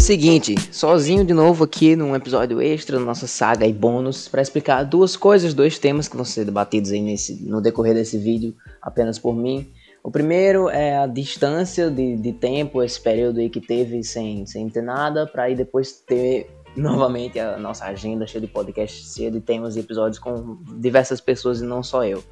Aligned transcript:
Seguinte, 0.00 0.54
sozinho 0.72 1.24
de 1.24 1.34
novo 1.34 1.62
aqui 1.62 1.94
num 1.94 2.16
episódio 2.16 2.60
extra 2.60 2.98
da 2.98 3.04
nossa 3.04 3.26
saga 3.26 3.66
e 3.66 3.72
bônus 3.72 4.26
para 4.26 4.40
explicar 4.40 4.82
duas 4.82 5.14
coisas, 5.14 5.52
dois 5.52 5.78
temas 5.78 6.08
que 6.08 6.16
vão 6.16 6.24
ser 6.24 6.46
debatidos 6.46 6.90
aí 6.90 7.02
nesse, 7.02 7.44
no 7.44 7.60
decorrer 7.60 7.94
desse 7.94 8.16
vídeo 8.16 8.56
apenas 8.80 9.18
por 9.18 9.36
mim. 9.36 9.70
O 10.02 10.10
primeiro 10.10 10.70
é 10.70 10.96
a 10.96 11.06
distância 11.06 11.90
de, 11.90 12.16
de 12.16 12.32
tempo, 12.32 12.82
esse 12.82 12.98
período 12.98 13.40
aí 13.40 13.50
que 13.50 13.60
teve 13.60 14.02
sem, 14.02 14.46
sem 14.46 14.68
ter 14.70 14.82
nada, 14.82 15.26
para 15.26 15.44
aí 15.44 15.54
depois 15.54 15.92
ter 15.92 16.50
novamente 16.74 17.38
a 17.38 17.58
nossa 17.58 17.84
agenda 17.84 18.26
cheia 18.26 18.40
de 18.40 18.48
podcasts, 18.48 19.14
cheia 19.14 19.30
de 19.30 19.40
temas 19.40 19.76
e 19.76 19.80
episódios 19.80 20.18
com 20.18 20.58
diversas 20.80 21.20
pessoas 21.20 21.60
e 21.60 21.64
não 21.64 21.82
só 21.82 22.04
eu. 22.04 22.24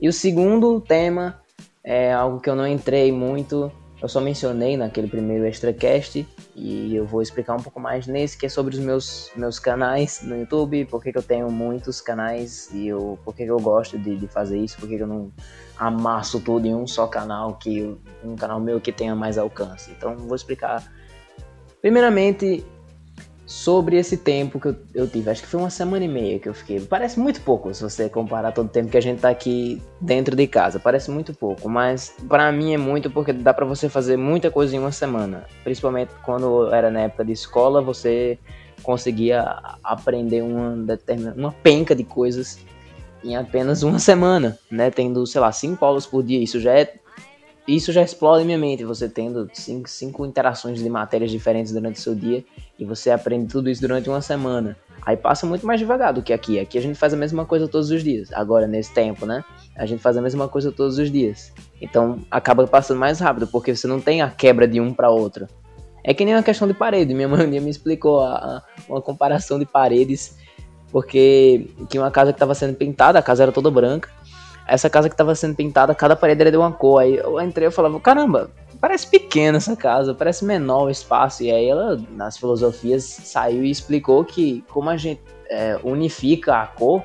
E 0.00 0.08
o 0.08 0.12
segundo 0.12 0.80
tema 0.80 1.42
é 1.84 2.12
algo 2.12 2.40
que 2.40 2.48
eu 2.48 2.54
não 2.54 2.66
entrei 2.66 3.10
muito, 3.10 3.72
eu 4.02 4.08
só 4.08 4.20
mencionei 4.20 4.76
naquele 4.76 5.06
primeiro 5.06 5.46
extracast 5.46 6.26
e 6.56 6.94
eu 6.94 7.06
vou 7.06 7.22
explicar 7.22 7.54
um 7.54 7.62
pouco 7.62 7.78
mais 7.78 8.08
nesse, 8.08 8.36
que 8.36 8.46
é 8.46 8.48
sobre 8.48 8.74
os 8.74 8.80
meus, 8.80 9.30
meus 9.36 9.60
canais 9.60 10.22
no 10.24 10.36
YouTube, 10.36 10.84
por 10.86 11.00
que 11.00 11.16
eu 11.16 11.22
tenho 11.22 11.48
muitos 11.48 12.00
canais 12.00 12.68
e 12.74 12.88
eu, 12.88 13.16
que 13.36 13.44
eu 13.44 13.60
gosto 13.60 13.96
de, 13.96 14.16
de 14.16 14.26
fazer 14.26 14.58
isso, 14.58 14.76
por 14.78 14.88
que 14.88 14.96
eu 14.96 15.06
não 15.06 15.30
amasso 15.78 16.40
tudo 16.40 16.66
em 16.66 16.74
um 16.74 16.84
só 16.84 17.06
canal, 17.06 17.54
que 17.54 17.96
um 18.24 18.34
canal 18.34 18.58
meu 18.58 18.80
que 18.80 18.90
tenha 18.90 19.14
mais 19.14 19.38
alcance. 19.38 19.92
Então 19.92 20.16
vou 20.16 20.34
explicar 20.34 20.82
primeiramente 21.80 22.66
sobre 23.46 23.96
esse 23.96 24.16
tempo 24.16 24.60
que 24.60 24.68
eu, 24.68 24.76
eu, 24.94 25.08
tive. 25.08 25.30
Acho 25.30 25.42
que 25.42 25.48
foi 25.48 25.60
uma 25.60 25.70
semana 25.70 26.04
e 26.04 26.08
meia 26.08 26.38
que 26.38 26.48
eu 26.48 26.54
fiquei. 26.54 26.80
Parece 26.80 27.18
muito 27.18 27.40
pouco 27.40 27.72
se 27.74 27.82
você 27.82 28.08
comparar 28.08 28.52
todo 28.52 28.66
o 28.66 28.70
tempo 28.70 28.90
que 28.90 28.96
a 28.96 29.02
gente 29.02 29.20
tá 29.20 29.30
aqui 29.30 29.82
dentro 30.00 30.36
de 30.36 30.46
casa. 30.46 30.78
Parece 30.78 31.10
muito 31.10 31.34
pouco, 31.34 31.68
mas 31.68 32.14
para 32.28 32.50
mim 32.52 32.72
é 32.72 32.78
muito 32.78 33.10
porque 33.10 33.32
dá 33.32 33.52
para 33.52 33.66
você 33.66 33.88
fazer 33.88 34.16
muita 34.16 34.50
coisa 34.50 34.74
em 34.74 34.78
uma 34.78 34.92
semana. 34.92 35.44
Principalmente 35.64 36.12
quando 36.24 36.72
era 36.72 36.90
na 36.90 37.00
época 37.00 37.24
de 37.24 37.32
escola, 37.32 37.82
você 37.82 38.38
conseguia 38.82 39.42
aprender 39.82 40.42
uma 40.42 40.76
determinada 40.76 41.38
uma 41.38 41.52
penca 41.52 41.94
de 41.94 42.04
coisas 42.04 42.58
em 43.24 43.36
apenas 43.36 43.82
uma 43.82 43.98
semana, 43.98 44.58
né? 44.70 44.90
Tendo, 44.90 45.26
sei 45.26 45.40
lá, 45.40 45.52
cinco 45.52 45.84
aulas 45.84 46.06
por 46.06 46.22
dia. 46.22 46.42
Isso 46.42 46.60
já 46.60 46.72
é 46.72 46.94
isso 47.66 47.92
já 47.92 48.02
explode 48.02 48.44
minha 48.44 48.58
mente, 48.58 48.84
você 48.84 49.08
tendo 49.08 49.48
cinco, 49.52 49.88
cinco 49.88 50.26
interações 50.26 50.80
de 50.80 50.88
matérias 50.88 51.30
diferentes 51.30 51.72
durante 51.72 51.96
o 51.96 52.02
seu 52.02 52.14
dia 52.14 52.44
e 52.78 52.84
você 52.84 53.10
aprende 53.10 53.52
tudo 53.52 53.70
isso 53.70 53.80
durante 53.80 54.08
uma 54.08 54.20
semana. 54.20 54.76
Aí 55.04 55.16
passa 55.16 55.46
muito 55.46 55.66
mais 55.66 55.78
devagar 55.78 56.12
do 56.12 56.22
que 56.22 56.32
aqui. 56.32 56.58
Aqui 56.58 56.76
a 56.76 56.80
gente 56.80 56.98
faz 56.98 57.14
a 57.14 57.16
mesma 57.16 57.44
coisa 57.44 57.68
todos 57.68 57.90
os 57.90 58.02
dias. 58.02 58.32
Agora, 58.32 58.66
nesse 58.66 58.92
tempo, 58.92 59.26
né? 59.26 59.44
A 59.76 59.86
gente 59.86 60.02
faz 60.02 60.16
a 60.16 60.22
mesma 60.22 60.48
coisa 60.48 60.72
todos 60.72 60.98
os 60.98 61.10
dias. 61.10 61.52
Então 61.80 62.20
acaba 62.30 62.66
passando 62.66 62.98
mais 62.98 63.20
rápido, 63.20 63.46
porque 63.46 63.74
você 63.74 63.86
não 63.86 64.00
tem 64.00 64.22
a 64.22 64.30
quebra 64.30 64.66
de 64.66 64.80
um 64.80 64.92
para 64.92 65.10
outro. 65.10 65.46
É 66.04 66.12
que 66.12 66.24
nem 66.24 66.34
uma 66.34 66.42
questão 66.42 66.66
de 66.66 66.74
parede. 66.74 67.14
Minha 67.14 67.28
mãe 67.28 67.46
me 67.46 67.70
explicou 67.70 68.20
a, 68.20 68.34
a, 68.34 68.62
uma 68.88 69.00
comparação 69.00 69.58
de 69.58 69.66
paredes, 69.66 70.36
porque 70.90 71.68
tinha 71.88 72.02
uma 72.02 72.10
casa 72.10 72.32
que 72.32 72.36
estava 72.36 72.54
sendo 72.54 72.74
pintada, 72.74 73.18
a 73.18 73.22
casa 73.22 73.44
era 73.44 73.52
toda 73.52 73.70
branca 73.70 74.08
essa 74.66 74.88
casa 74.88 75.08
que 75.08 75.16
tava 75.16 75.34
sendo 75.34 75.54
pintada, 75.54 75.94
cada 75.94 76.16
parede 76.16 76.40
era 76.42 76.50
de 76.50 76.56
uma 76.56 76.72
cor. 76.72 77.00
Aí 77.00 77.16
eu 77.16 77.40
entrei 77.40 77.68
e 77.68 77.70
falava, 77.70 77.98
caramba, 78.00 78.50
parece 78.80 79.06
pequena 79.06 79.58
essa 79.58 79.76
casa, 79.76 80.14
parece 80.14 80.44
menor 80.44 80.84
o 80.84 80.90
espaço. 80.90 81.42
E 81.42 81.50
aí 81.50 81.68
ela, 81.68 82.00
nas 82.10 82.36
filosofias, 82.36 83.04
saiu 83.04 83.64
e 83.64 83.70
explicou 83.70 84.24
que 84.24 84.64
como 84.70 84.90
a 84.90 84.96
gente 84.96 85.20
é, 85.48 85.78
unifica 85.82 86.56
a 86.56 86.66
cor 86.66 87.02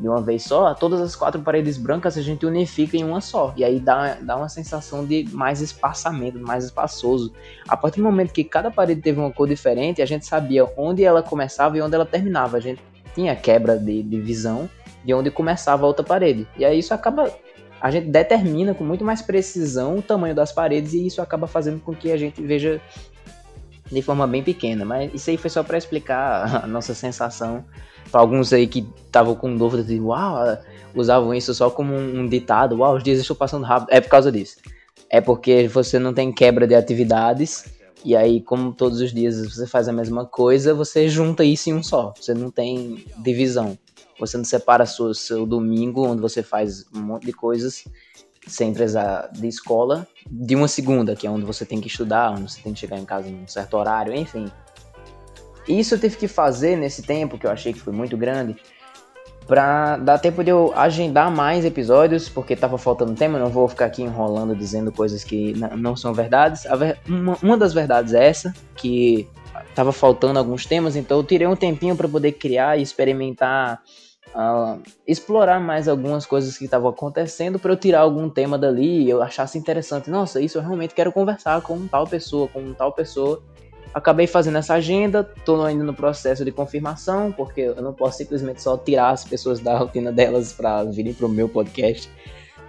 de 0.00 0.08
uma 0.08 0.22
vez 0.22 0.44
só, 0.44 0.72
todas 0.74 1.00
as 1.00 1.14
quatro 1.14 1.42
paredes 1.42 1.76
brancas 1.76 2.16
a 2.16 2.22
gente 2.22 2.46
unifica 2.46 2.96
em 2.96 3.04
uma 3.04 3.20
só. 3.20 3.52
E 3.54 3.62
aí 3.62 3.78
dá, 3.78 4.14
dá 4.14 4.36
uma 4.36 4.48
sensação 4.48 5.04
de 5.04 5.28
mais 5.30 5.60
espaçamento, 5.60 6.38
mais 6.38 6.64
espaçoso. 6.64 7.32
A 7.68 7.76
partir 7.76 7.98
do 7.98 8.04
momento 8.04 8.32
que 8.32 8.42
cada 8.42 8.70
parede 8.70 9.02
teve 9.02 9.20
uma 9.20 9.30
cor 9.30 9.46
diferente, 9.46 10.00
a 10.00 10.06
gente 10.06 10.24
sabia 10.24 10.66
onde 10.76 11.04
ela 11.04 11.22
começava 11.22 11.76
e 11.76 11.82
onde 11.82 11.94
ela 11.94 12.06
terminava. 12.06 12.56
A 12.56 12.60
gente 12.60 12.82
tinha 13.14 13.36
quebra 13.36 13.76
de, 13.78 14.02
de 14.02 14.20
visão 14.20 14.70
de 15.04 15.14
onde 15.14 15.30
começava 15.30 15.84
a 15.84 15.86
outra 15.86 16.04
parede. 16.04 16.46
E 16.56 16.64
aí 16.64 16.78
isso 16.78 16.92
acaba. 16.94 17.32
A 17.80 17.90
gente 17.90 18.08
determina 18.08 18.74
com 18.74 18.84
muito 18.84 19.04
mais 19.04 19.22
precisão 19.22 19.98
o 19.98 20.02
tamanho 20.02 20.34
das 20.34 20.52
paredes 20.52 20.92
e 20.92 21.06
isso 21.06 21.22
acaba 21.22 21.46
fazendo 21.46 21.80
com 21.80 21.94
que 21.94 22.12
a 22.12 22.16
gente 22.16 22.42
veja 22.42 22.80
de 23.90 24.02
forma 24.02 24.26
bem 24.26 24.42
pequena. 24.42 24.84
Mas 24.84 25.12
isso 25.14 25.30
aí 25.30 25.36
foi 25.36 25.50
só 25.50 25.62
para 25.62 25.78
explicar 25.78 26.64
a 26.64 26.66
nossa 26.66 26.94
sensação 26.94 27.64
para 28.10 28.20
alguns 28.20 28.52
aí 28.52 28.66
que 28.66 28.86
estavam 29.06 29.34
com 29.34 29.56
dúvida 29.56 29.84
de 29.84 30.00
uau, 30.00 30.58
usavam 30.94 31.32
isso 31.34 31.54
só 31.54 31.70
como 31.70 31.94
um 31.94 32.26
ditado, 32.26 32.78
uau, 32.78 32.96
os 32.96 33.02
dias 33.02 33.20
estão 33.20 33.36
passando 33.36 33.64
rápido. 33.64 33.88
É 33.90 34.00
por 34.00 34.08
causa 34.08 34.30
disso. 34.30 34.56
É 35.08 35.20
porque 35.20 35.68
você 35.68 35.98
não 35.98 36.12
tem 36.12 36.32
quebra 36.32 36.66
de 36.66 36.74
atividades. 36.74 37.64
E 38.04 38.16
aí, 38.16 38.40
como 38.40 38.72
todos 38.72 39.00
os 39.00 39.12
dias 39.12 39.54
você 39.54 39.66
faz 39.66 39.86
a 39.86 39.92
mesma 39.92 40.24
coisa, 40.24 40.72
você 40.74 41.08
junta 41.08 41.44
isso 41.44 41.68
em 41.68 41.74
um 41.74 41.82
só. 41.82 42.14
Você 42.18 42.32
não 42.32 42.50
tem 42.50 43.04
divisão. 43.18 43.78
Você 44.20 44.36
não 44.36 44.44
separa 44.44 44.86
seu, 44.86 45.12
seu 45.14 45.46
domingo, 45.46 46.06
onde 46.06 46.20
você 46.20 46.42
faz 46.42 46.86
um 46.94 47.00
monte 47.00 47.26
de 47.26 47.32
coisas 47.32 47.84
sem 48.46 48.72
precisar 48.72 49.30
de 49.32 49.46
escola, 49.46 50.06
de 50.30 50.56
uma 50.56 50.68
segunda, 50.68 51.14
que 51.14 51.26
é 51.26 51.30
onde 51.30 51.44
você 51.44 51.64
tem 51.64 51.80
que 51.80 51.88
estudar, 51.88 52.32
onde 52.32 52.50
você 52.50 52.60
tem 52.62 52.72
que 52.72 52.80
chegar 52.80 52.98
em 52.98 53.04
casa 53.04 53.28
em 53.28 53.42
um 53.42 53.46
certo 53.46 53.76
horário, 53.76 54.14
enfim. 54.14 54.50
Isso 55.68 55.94
eu 55.94 55.98
tive 55.98 56.16
que 56.16 56.28
fazer 56.28 56.76
nesse 56.76 57.02
tempo, 57.02 57.38
que 57.38 57.46
eu 57.46 57.50
achei 57.50 57.72
que 57.72 57.80
foi 57.80 57.92
muito 57.92 58.16
grande, 58.16 58.56
pra 59.46 59.96
dar 59.96 60.18
tempo 60.18 60.42
de 60.42 60.50
eu 60.50 60.72
agendar 60.74 61.30
mais 61.30 61.64
episódios, 61.64 62.28
porque 62.28 62.56
tava 62.56 62.78
faltando 62.78 63.14
tema, 63.14 63.38
não 63.38 63.50
vou 63.50 63.68
ficar 63.68 63.86
aqui 63.86 64.02
enrolando 64.02 64.56
dizendo 64.56 64.90
coisas 64.90 65.22
que 65.22 65.52
não 65.76 65.94
são 65.94 66.14
verdades. 66.14 66.64
Ver... 66.78 66.98
Uma, 67.06 67.36
uma 67.42 67.58
das 67.58 67.74
verdades 67.74 68.14
é 68.14 68.26
essa, 68.26 68.54
que 68.76 69.28
tava 69.74 69.92
faltando 69.92 70.38
alguns 70.38 70.64
temas, 70.66 70.96
então 70.96 71.18
eu 71.18 71.24
tirei 71.24 71.46
um 71.46 71.56
tempinho 71.56 71.94
para 71.94 72.08
poder 72.08 72.32
criar 72.32 72.78
e 72.78 72.82
experimentar 72.82 73.82
uh, 74.34 74.80
explorar 75.06 75.60
mais 75.60 75.88
algumas 75.88 76.26
coisas 76.26 76.56
que 76.56 76.64
estavam 76.64 76.88
acontecendo 76.88 77.58
para 77.58 77.72
eu 77.72 77.76
tirar 77.76 78.00
algum 78.00 78.28
tema 78.28 78.58
dali 78.58 79.04
e 79.04 79.10
eu 79.10 79.22
achasse 79.22 79.58
interessante. 79.58 80.10
Nossa, 80.10 80.40
isso 80.40 80.58
eu 80.58 80.62
realmente 80.62 80.94
quero 80.94 81.12
conversar 81.12 81.60
com 81.62 81.86
tal 81.86 82.06
pessoa, 82.06 82.48
com 82.48 82.72
tal 82.72 82.92
pessoa. 82.92 83.42
Acabei 83.92 84.26
fazendo 84.26 84.58
essa 84.58 84.74
agenda, 84.74 85.28
estou 85.36 85.64
ainda 85.64 85.82
no 85.82 85.92
processo 85.92 86.44
de 86.44 86.52
confirmação, 86.52 87.32
porque 87.32 87.62
eu 87.62 87.82
não 87.82 87.92
posso 87.92 88.18
simplesmente 88.18 88.62
só 88.62 88.76
tirar 88.76 89.10
as 89.10 89.24
pessoas 89.24 89.58
da 89.58 89.76
rotina 89.76 90.12
delas 90.12 90.52
para 90.52 90.84
virem 90.84 91.12
para 91.12 91.26
o 91.26 91.28
meu 91.28 91.48
podcast. 91.48 92.08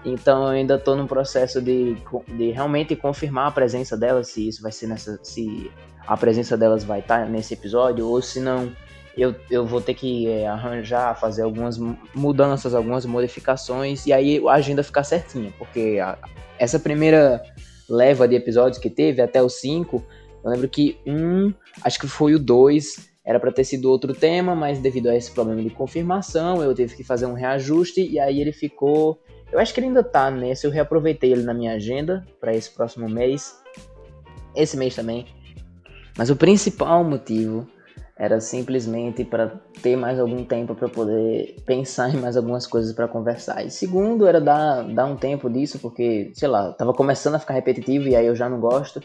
Então 0.03 0.43
eu 0.43 0.49
ainda 0.49 0.75
estou 0.75 0.95
no 0.95 1.07
processo 1.07 1.61
de, 1.61 1.95
de 2.27 2.49
realmente 2.49 2.95
confirmar 2.95 3.47
a 3.47 3.51
presença 3.51 3.95
delas, 3.95 4.29
se 4.29 4.47
isso 4.47 4.63
vai 4.63 4.71
ser 4.71 4.87
nessa. 4.87 5.19
se 5.21 5.69
a 6.07 6.17
presença 6.17 6.57
delas 6.57 6.83
vai 6.83 6.99
estar 6.99 7.29
nesse 7.29 7.53
episódio, 7.53 8.07
ou 8.07 8.19
se 8.19 8.39
não 8.39 8.71
eu, 9.17 9.35
eu 9.49 9.65
vou 9.65 9.81
ter 9.81 9.93
que 9.93 10.27
é, 10.27 10.47
arranjar, 10.47 11.19
fazer 11.19 11.43
algumas 11.43 11.77
mudanças, 12.13 12.73
algumas 12.73 13.05
modificações, 13.05 14.05
e 14.05 14.13
aí 14.13 14.41
a 14.47 14.53
agenda 14.53 14.83
ficar 14.83 15.03
certinha, 15.03 15.53
porque 15.57 15.99
a, 16.01 16.17
essa 16.57 16.79
primeira 16.79 17.43
leva 17.89 18.27
de 18.27 18.35
episódios 18.35 18.77
que 18.77 18.89
teve, 18.89 19.21
até 19.21 19.43
os 19.43 19.59
cinco, 19.59 20.03
eu 20.43 20.49
lembro 20.49 20.67
que 20.69 20.97
um, 21.05 21.53
acho 21.83 21.99
que 21.99 22.07
foi 22.07 22.33
o 22.33 22.39
dois, 22.39 23.11
era 23.23 23.39
para 23.39 23.51
ter 23.51 23.63
sido 23.63 23.89
outro 23.89 24.13
tema, 24.13 24.55
mas 24.55 24.79
devido 24.79 25.07
a 25.07 25.15
esse 25.15 25.31
problema 25.31 25.61
de 25.61 25.69
confirmação, 25.69 26.63
eu 26.63 26.73
tive 26.73 26.95
que 26.95 27.03
fazer 27.03 27.25
um 27.25 27.33
reajuste, 27.33 28.01
e 28.01 28.19
aí 28.19 28.41
ele 28.41 28.51
ficou. 28.51 29.21
Eu 29.51 29.59
acho 29.59 29.73
que 29.73 29.79
ele 29.79 29.87
ainda 29.87 30.03
tá 30.03 30.31
nesse, 30.31 30.65
eu 30.65 30.71
reaproveitei 30.71 31.31
ele 31.31 31.43
na 31.43 31.53
minha 31.53 31.73
agenda 31.73 32.25
para 32.39 32.55
esse 32.55 32.69
próximo 32.71 33.07
mês, 33.07 33.55
esse 34.55 34.75
mês 34.75 34.95
também. 34.95 35.27
Mas 36.17 36.29
o 36.29 36.35
principal 36.35 37.03
motivo 37.03 37.67
era 38.21 38.39
simplesmente 38.39 39.25
para 39.25 39.59
ter 39.81 39.95
mais 39.95 40.19
algum 40.19 40.45
tempo 40.45 40.75
para 40.75 40.87
poder 40.87 41.55
pensar 41.65 42.13
em 42.13 42.17
mais 42.17 42.37
algumas 42.37 42.67
coisas 42.67 42.93
para 42.93 43.07
conversar. 43.07 43.65
E 43.65 43.71
segundo, 43.71 44.27
era 44.27 44.39
dar, 44.39 44.83
dar 44.83 45.05
um 45.05 45.15
tempo 45.15 45.49
disso, 45.49 45.79
porque, 45.79 46.29
sei 46.35 46.47
lá, 46.47 46.71
tava 46.71 46.93
começando 46.93 47.33
a 47.33 47.39
ficar 47.39 47.55
repetitivo 47.55 48.07
e 48.07 48.15
aí 48.15 48.27
eu 48.27 48.35
já 48.35 48.47
não 48.47 48.59
gosto. 48.59 49.01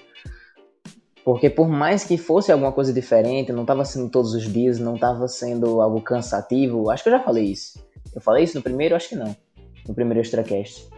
Porque 1.25 1.49
por 1.49 1.67
mais 1.67 2.05
que 2.05 2.19
fosse 2.19 2.53
alguma 2.53 2.73
coisa 2.73 2.93
diferente, 2.93 3.55
não 3.55 3.63
estava 3.63 3.87
sendo 3.87 4.11
todos 4.11 4.35
os 4.35 4.53
dias, 4.53 4.79
não 4.79 4.97
estava 4.97 5.27
sendo 5.29 5.81
algo 5.81 6.03
cansativo. 6.03 6.91
Acho 6.91 7.03
que 7.03 7.09
eu 7.09 7.15
já 7.15 7.21
falei 7.21 7.45
isso. 7.45 7.83
Eu 8.15 8.21
falei 8.21 8.45
isso 8.45 8.59
no 8.59 8.63
primeiro? 8.63 8.95
Acho 8.95 9.09
que 9.09 9.17
não. 9.17 9.35
No 9.89 9.95
primeiro 9.95 10.21
Extracast. 10.21 10.91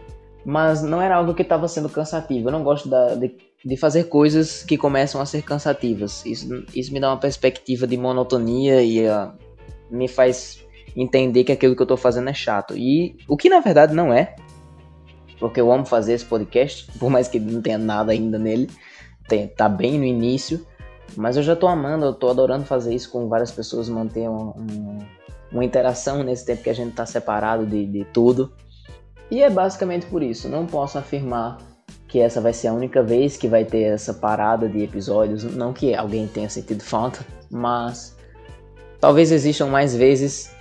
Mas 0.43 0.83
não 0.83 1.01
era 1.01 1.15
algo 1.15 1.33
que 1.33 1.41
estava 1.41 1.69
sendo 1.69 1.87
cansativo. 1.87 2.49
Eu 2.49 2.51
não 2.51 2.65
gosto 2.65 2.89
da, 2.89 3.15
de 3.15 3.29
de 3.63 3.75
fazer 3.75 4.05
coisas 4.05 4.63
que 4.63 4.77
começam 4.77 5.19
a 5.19 5.25
ser 5.25 5.41
cansativas. 5.41 6.25
Isso, 6.25 6.65
isso 6.73 6.93
me 6.93 6.99
dá 6.99 7.09
uma 7.09 7.19
perspectiva 7.19 7.85
de 7.85 7.97
monotonia 7.97 8.81
e 8.81 9.05
uh, 9.07 9.31
me 9.89 10.07
faz 10.07 10.65
entender 10.95 11.43
que 11.43 11.51
aquilo 11.51 11.75
que 11.75 11.81
eu 11.81 11.85
estou 11.85 11.97
fazendo 11.97 12.29
é 12.29 12.33
chato. 12.33 12.75
E 12.77 13.17
o 13.27 13.35
que 13.35 13.49
na 13.49 13.59
verdade 13.59 13.93
não 13.93 14.13
é, 14.13 14.35
porque 15.39 15.59
eu 15.59 15.71
amo 15.71 15.85
fazer 15.85 16.13
esse 16.13 16.25
podcast, 16.25 16.89
por 16.97 17.09
mais 17.09 17.27
que 17.27 17.39
não 17.39 17.61
tenha 17.61 17.77
nada 17.77 18.11
ainda 18.11 18.39
nele, 18.39 18.69
tem, 19.27 19.47
tá 19.47 19.67
bem 19.67 19.97
no 19.97 20.05
início, 20.05 20.65
mas 21.15 21.37
eu 21.37 21.43
já 21.43 21.53
estou 21.53 21.69
amando, 21.69 22.05
eu 22.05 22.11
estou 22.11 22.29
adorando 22.29 22.65
fazer 22.65 22.93
isso 22.93 23.11
com 23.11 23.27
várias 23.27 23.51
pessoas, 23.51 23.89
manter 23.89 24.29
um, 24.29 24.49
um, 24.49 24.99
uma 25.51 25.65
interação 25.65 26.23
nesse 26.23 26.45
tempo 26.45 26.63
que 26.63 26.69
a 26.69 26.73
gente 26.73 26.91
está 26.91 27.05
separado 27.05 27.65
de, 27.65 27.85
de 27.85 28.05
tudo. 28.05 28.53
E 29.29 29.43
é 29.43 29.49
basicamente 29.49 30.05
por 30.07 30.23
isso, 30.23 30.47
não 30.47 30.65
posso 30.65 30.97
afirmar 30.97 31.57
que 32.09 32.19
essa 32.19 32.41
vai 32.41 32.51
ser 32.51 32.67
a 32.67 32.73
única 32.73 33.03
vez 33.03 33.37
que 33.37 33.47
vai 33.47 33.63
ter 33.63 33.83
essa 33.83 34.13
parada 34.13 34.67
de 34.67 34.83
episódios. 34.83 35.43
Não 35.55 35.71
que 35.71 35.93
alguém 35.93 36.27
tenha 36.27 36.49
sentido 36.49 36.83
falta, 36.83 37.25
mas 37.49 38.17
talvez 38.99 39.31
existam 39.31 39.67
mais 39.67 39.95
vezes 39.95 40.51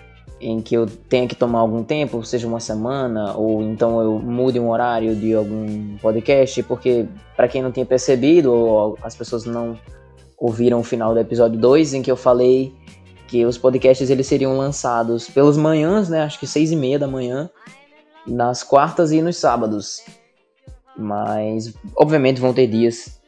em 0.40 0.60
que 0.60 0.76
eu 0.76 0.86
tenha 0.86 1.26
que 1.26 1.34
tomar 1.34 1.60
algum 1.60 1.82
tempo, 1.82 2.22
seja 2.22 2.46
uma 2.46 2.60
semana, 2.60 3.34
ou 3.34 3.62
então 3.62 4.00
eu 4.00 4.18
mude 4.20 4.60
um 4.60 4.68
horário 4.68 5.16
de 5.16 5.34
algum 5.34 5.96
podcast, 5.96 6.62
porque 6.62 7.08
para 7.34 7.48
quem 7.48 7.62
não 7.62 7.72
tinha 7.72 7.86
percebido, 7.86 8.52
ou 8.52 8.98
as 9.02 9.16
pessoas 9.16 9.44
não 9.44 9.76
ouviram 10.36 10.78
o 10.78 10.84
final 10.84 11.12
do 11.12 11.18
episódio 11.18 11.58
2, 11.58 11.94
em 11.94 12.02
que 12.02 12.10
eu 12.10 12.16
falei 12.16 12.72
que 13.26 13.44
os 13.44 13.58
podcasts 13.58 14.08
eles 14.10 14.26
seriam 14.26 14.56
lançados 14.56 15.28
pelas 15.28 15.56
manhãs, 15.56 16.08
né, 16.08 16.22
acho 16.22 16.38
que 16.38 16.46
seis 16.46 16.70
e 16.70 16.76
meia 16.76 16.98
da 16.98 17.08
manhã, 17.08 17.50
nas 18.26 18.62
quartas 18.62 19.10
e 19.10 19.20
nos 19.20 19.36
sábados. 19.36 20.02
Mas, 20.98 21.72
obviamente, 21.96 22.40
vão 22.40 22.52
ter 22.52 22.66
dias 22.66 23.20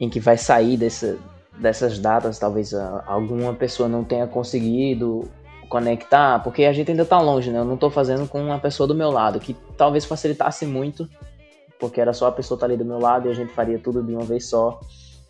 em 0.00 0.08
que 0.08 0.18
vai 0.18 0.38
sair 0.38 0.78
dessa, 0.78 1.18
dessas 1.58 1.98
datas, 1.98 2.38
talvez 2.38 2.72
alguma 3.06 3.52
pessoa 3.52 3.86
não 3.86 4.02
tenha 4.02 4.26
conseguido 4.26 5.28
conectar, 5.68 6.42
porque 6.42 6.64
a 6.64 6.72
gente 6.72 6.90
ainda 6.90 7.04
tá 7.04 7.20
longe, 7.20 7.50
né? 7.50 7.58
Eu 7.58 7.64
não 7.64 7.76
tô 7.76 7.90
fazendo 7.90 8.26
com 8.26 8.42
uma 8.42 8.58
pessoa 8.58 8.86
do 8.86 8.94
meu 8.94 9.10
lado, 9.10 9.38
que 9.38 9.54
talvez 9.76 10.04
facilitasse 10.04 10.66
muito, 10.66 11.08
porque 11.78 12.00
era 12.00 12.12
só 12.12 12.28
a 12.28 12.32
pessoa 12.32 12.56
estar 12.56 12.66
tá 12.66 12.72
ali 12.72 12.76
do 12.76 12.84
meu 12.84 12.98
lado 12.98 13.28
e 13.28 13.30
a 13.30 13.34
gente 13.34 13.52
faria 13.52 13.78
tudo 13.78 14.02
de 14.02 14.14
uma 14.14 14.24
vez 14.24 14.46
só. 14.46 14.80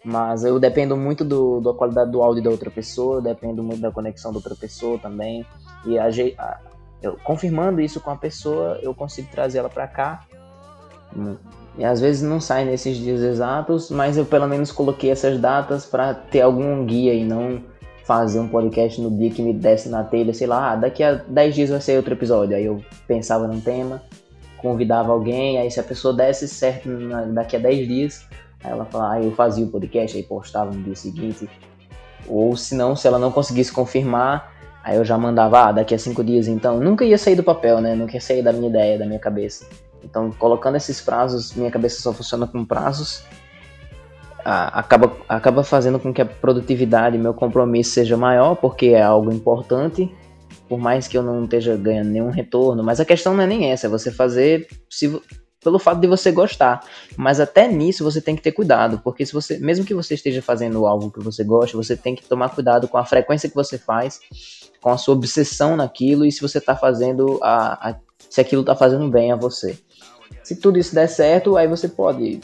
Mas 0.05 0.45
eu 0.45 0.59
dependo 0.59 0.97
muito 0.97 1.25
do, 1.25 1.61
da 1.61 1.73
qualidade 1.73 2.11
do 2.11 2.23
áudio 2.23 2.43
da 2.43 2.51
outra 2.51 2.71
pessoa, 2.71 3.21
dependo 3.21 3.63
muito 3.63 3.81
da 3.81 3.93
conexão 3.93 4.33
da 4.33 4.39
outra 4.39 4.55
pessoa 4.57 4.99
também. 4.99 5.47
E 5.87 5.97
a, 5.97 6.07
a, 6.07 6.61
eu, 7.01 7.17
confirmando 7.23 7.81
isso 7.81 8.01
com 8.01 8.11
a 8.11 8.17
pessoa, 8.17 8.79
eu 8.83 8.93
consigo 8.95 9.29
trazer 9.31 9.59
ela 9.59 9.69
para 9.69 9.87
cá. 9.87 10.27
E 11.77 11.85
às 11.85 12.01
vezes 12.01 12.23
não 12.23 12.41
sai 12.41 12.65
nesses 12.65 12.97
dias 12.97 13.21
exatos, 13.21 13.91
mas 13.91 14.17
eu 14.17 14.27
pelo 14.27 14.47
menos 14.47 14.71
coloquei 14.71 15.11
essas 15.11 15.39
datas 15.41 15.87
para 15.87 16.13
ter 16.13 16.43
algum 16.43 16.85
guia 16.85 17.15
e 17.15 17.25
não 17.25 17.63
fazer 18.05 18.41
um 18.41 18.49
podcast 18.49 19.01
no 19.01 19.11
dia 19.11 19.31
que 19.31 19.41
me 19.43 19.53
desse 19.53 19.89
na 19.89 20.03
telha, 20.05 20.35
sei 20.35 20.47
lá, 20.47 20.73
ah, 20.73 20.77
daqui 20.77 21.03
a 21.03 21.15
10 21.15 21.55
dias 21.55 21.71
vai 21.71 21.81
ser 21.81 21.97
outro 21.97 22.13
episódio. 22.13 22.57
Aí 22.57 22.65
eu 22.65 22.83
pensava 23.07 23.47
num 23.47 23.61
tema, 23.61 24.03
convidava 24.59 25.13
alguém, 25.13 25.59
aí 25.59 25.71
se 25.71 25.81
a 25.81 25.83
pessoa 25.83 26.13
desse 26.13 26.49
certo 26.49 26.89
daqui 27.33 27.57
a 27.57 27.59
10 27.59 27.89
dias, 27.89 28.27
aí 28.63 28.71
ela 28.71 28.85
falava, 28.85 29.15
aí 29.15 29.25
eu 29.25 29.33
fazia 29.33 29.65
o 29.65 29.69
podcast, 29.69 30.17
aí 30.17 30.23
postava 30.23 30.71
no 30.71 30.83
dia 30.83 30.97
seguinte. 30.97 31.49
Ou 32.29 32.57
se 32.57 32.75
não, 32.75 32.95
se 32.95 33.07
ela 33.07 33.19
não 33.19 33.33
conseguisse 33.33 33.73
confirmar, 33.73 34.53
aí 34.85 34.97
eu 34.97 35.05
já 35.05 35.17
mandava, 35.17 35.69
ah, 35.69 35.73
daqui 35.73 35.95
a 35.95 35.99
5 35.99 36.23
dias 36.23 36.49
então. 36.49 36.81
Nunca 36.81 37.05
ia 37.05 37.17
sair 37.17 37.37
do 37.37 37.43
papel, 37.43 37.81
né? 37.81 37.95
Nunca 37.95 38.15
ia 38.15 38.21
sair 38.21 38.43
da 38.43 38.53
minha 38.53 38.69
ideia, 38.69 38.99
da 38.99 39.07
minha 39.07 39.19
cabeça. 39.19 39.67
Então, 40.05 40.31
colocando 40.33 40.77
esses 40.77 41.01
prazos, 41.01 41.55
minha 41.55 41.71
cabeça 41.71 42.01
só 42.01 42.13
funciona 42.13 42.47
com 42.47 42.65
prazos 42.65 43.25
acaba, 44.45 45.17
acaba 45.29 45.63
fazendo 45.63 45.99
com 45.99 46.13
que 46.13 46.21
a 46.21 46.27
produtividade, 46.27 47.19
meu 47.19 47.35
compromisso 47.35 47.93
seja 47.93 48.17
maior, 48.17 48.57
porque 48.57 48.87
é 48.87 49.03
algo 49.03 49.33
importante, 49.33 50.13
por 50.69 50.79
mais 50.79 51.07
que 51.07 51.17
eu 51.17 51.23
não 51.23 51.45
esteja 51.45 51.77
ganhando 51.77 52.11
nenhum 52.11 52.31
retorno. 52.31 52.83
Mas 52.83 53.01
a 53.01 53.05
questão 53.05 53.35
não 53.35 53.45
é 53.45 53.47
nem 53.47 53.71
essa, 53.71 53.87
é 53.87 53.91
você 53.91 54.11
fazer 54.11 54.67
se, 54.91 55.21
pelo 55.63 55.79
fato 55.79 56.01
de 56.01 56.09
você 56.09 56.33
gostar. 56.33 56.81
Mas 57.17 57.41
até 57.41 57.69
nisso 57.69 58.03
você 58.03 58.21
tem 58.21 58.35
que 58.35 58.43
ter 58.43 58.53
cuidado, 58.53 59.01
porque 59.03 59.25
se 59.25 59.33
você, 59.33 59.59
mesmo 59.59 59.85
que 59.85 59.95
você 59.95 60.15
esteja 60.15 60.43
fazendo 60.43 60.87
algo 60.87 61.11
que 61.11 61.21
você 61.21 61.45
gosta, 61.45 61.77
você 61.77 61.97
tem 61.97 62.15
que 62.15 62.25
tomar 62.25 62.51
cuidado 62.51 62.89
com 62.89 62.99
a 62.99 63.05
frequência 63.05 63.49
que 63.49 63.55
você 63.55 63.79
faz, 63.79 64.21
com 64.81 64.91
a 64.91 64.99
sua 64.99 65.15
obsessão 65.15 65.77
naquilo 65.77 66.25
e 66.25 66.33
se 66.33 66.41
você 66.41 66.59
está 66.59 66.75
fazendo 66.75 67.39
a, 67.43 67.91
a, 67.91 67.97
se 68.29 68.41
aquilo 68.41 68.63
está 68.63 68.75
fazendo 68.75 69.09
bem 69.09 69.31
a 69.31 69.37
você. 69.37 69.79
Se 70.43 70.57
tudo 70.57 70.79
isso 70.79 70.95
der 70.95 71.09
certo, 71.09 71.57
aí 71.57 71.67
você 71.67 71.89
pode 71.89 72.41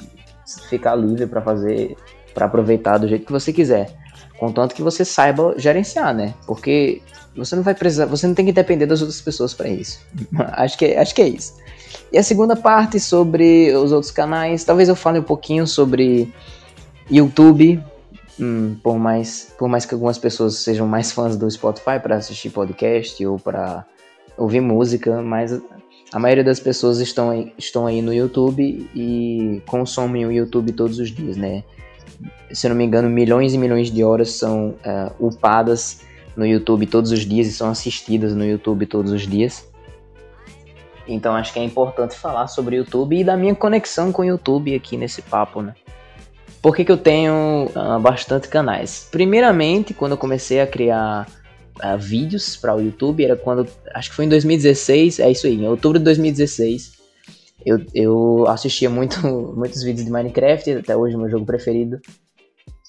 ficar 0.69 0.95
livre 0.95 1.27
para 1.27 1.43
fazer, 1.43 1.97
para 2.35 2.47
aproveitar 2.47 2.99
do 2.99 3.09
jeito 3.09 3.27
que 3.27 3.33
você 3.33 3.53
quiser. 3.53 3.93
Contanto 4.39 4.75
que 4.75 4.83
você 4.83 5.05
saiba 5.05 5.55
gerenciar, 5.59 6.15
né? 6.15 6.33
Porque 6.47 7.03
você 7.37 7.57
não 7.57 7.63
vai 7.63 7.75
precisar, 7.75 8.07
você 8.07 8.27
não 8.27 8.35
tem 8.35 8.47
que 8.47 8.53
depender 8.53 8.87
das 8.87 9.01
outras 9.01 9.21
pessoas 9.21 9.53
para 9.53 9.69
isso. 9.69 10.01
acho 10.53 10.79
que 10.79 10.95
acho 10.97 11.15
que 11.15 11.23
é 11.23 11.29
isso. 11.29 11.55
E 12.13 12.19
a 12.19 12.23
segunda 12.23 12.55
parte 12.55 13.01
sobre 13.01 13.73
os 13.75 13.93
outros 13.93 14.13
canais, 14.13 14.65
talvez 14.65 14.89
eu 14.89 14.97
fale 14.97 15.19
um 15.19 15.25
pouquinho 15.25 15.67
sobre 15.67 16.33
YouTube, 17.11 17.83
hum, 18.39 18.77
por 18.83 18.99
mais 18.99 19.53
por 19.59 19.69
mais 19.69 19.85
que 19.85 19.95
algumas 19.95 20.19
pessoas 20.19 20.57
sejam 20.57 20.87
mais 20.87 21.11
fãs 21.11 21.37
do 21.37 21.51
Spotify 21.51 21.99
para 22.03 22.17
assistir 22.17 22.51
podcast 22.51 23.25
ou 23.27 23.39
para 23.39 23.85
ouvir 24.37 24.61
música, 24.61 25.21
mas 25.21 25.61
a 26.13 26.19
maioria 26.19 26.45
das 26.45 26.59
pessoas 26.59 27.01
estão 27.01 27.31
aí, 27.31 27.53
estão 27.59 27.87
aí 27.87 28.01
no 28.01 28.13
YouTube 28.13 28.89
e 28.95 29.63
consomem 29.67 30.25
o 30.25 30.33
YouTube 30.33 30.73
todos 30.73 30.99
os 30.99 31.11
dias, 31.11 31.37
né? 31.37 31.63
Se 32.51 32.67
eu 32.67 32.71
não 32.71 32.77
me 32.77 32.85
engano, 32.85 33.11
milhões 33.11 33.53
e 33.53 33.59
milhões 33.59 33.91
de 33.91 34.03
horas 34.03 34.33
são 34.33 34.71
uh, 34.71 35.27
upadas 35.27 36.01
no 36.35 36.47
YouTube 36.47 36.87
todos 36.87 37.13
os 37.13 37.21
dias 37.21 37.47
e 37.47 37.53
são 37.53 37.69
assistidas 37.69 38.35
no 38.35 38.45
YouTube 38.45 38.87
todos 38.87 39.13
os 39.13 39.27
dias. 39.27 39.69
Então 41.07 41.35
acho 41.35 41.53
que 41.53 41.59
é 41.59 41.65
importante 41.65 42.15
falar 42.15 42.47
sobre 42.49 42.77
o 42.77 42.79
YouTube 42.79 43.19
e 43.19 43.25
da 43.25 43.37
minha 43.37 43.55
conexão 43.55 44.11
com 44.11 44.23
o 44.23 44.25
YouTube 44.25 44.75
aqui 44.75 44.97
nesse 44.97 45.23
papo, 45.23 45.63
né? 45.63 45.75
Por 46.61 46.75
que, 46.75 46.85
que 46.85 46.91
eu 46.93 46.99
tenho 46.99 47.71
uh, 47.75 48.01
bastante 48.01 48.49
canais? 48.49 49.09
Primeiramente, 49.11 49.95
quando 49.95 50.13
eu 50.13 50.19
comecei 50.19 50.61
a 50.61 50.67
criar 50.67 51.27
uh, 51.83 51.99
vídeos 51.99 52.57
para 52.57 52.75
o 52.75 52.81
YouTube, 52.81 53.25
era 53.25 53.37
quando, 53.37 53.67
acho 53.95 54.11
que 54.11 54.17
foi 54.17 54.25
em 54.25 54.29
2016, 54.29 55.19
é 55.21 55.31
isso 55.31 55.47
aí, 55.47 55.55
em 55.55 55.69
outubro 55.69 55.99
de 55.99 56.05
2016, 56.05 56.93
eu, 57.65 57.81
eu 57.95 58.47
assistia 58.49 58.89
muito, 58.89 59.21
muitos 59.57 59.83
vídeos 59.83 60.05
de 60.05 60.13
Minecraft, 60.13 60.73
até 60.73 60.97
hoje 60.97 61.17
meu 61.17 61.31
jogo 61.31 61.45
preferido, 61.45 62.01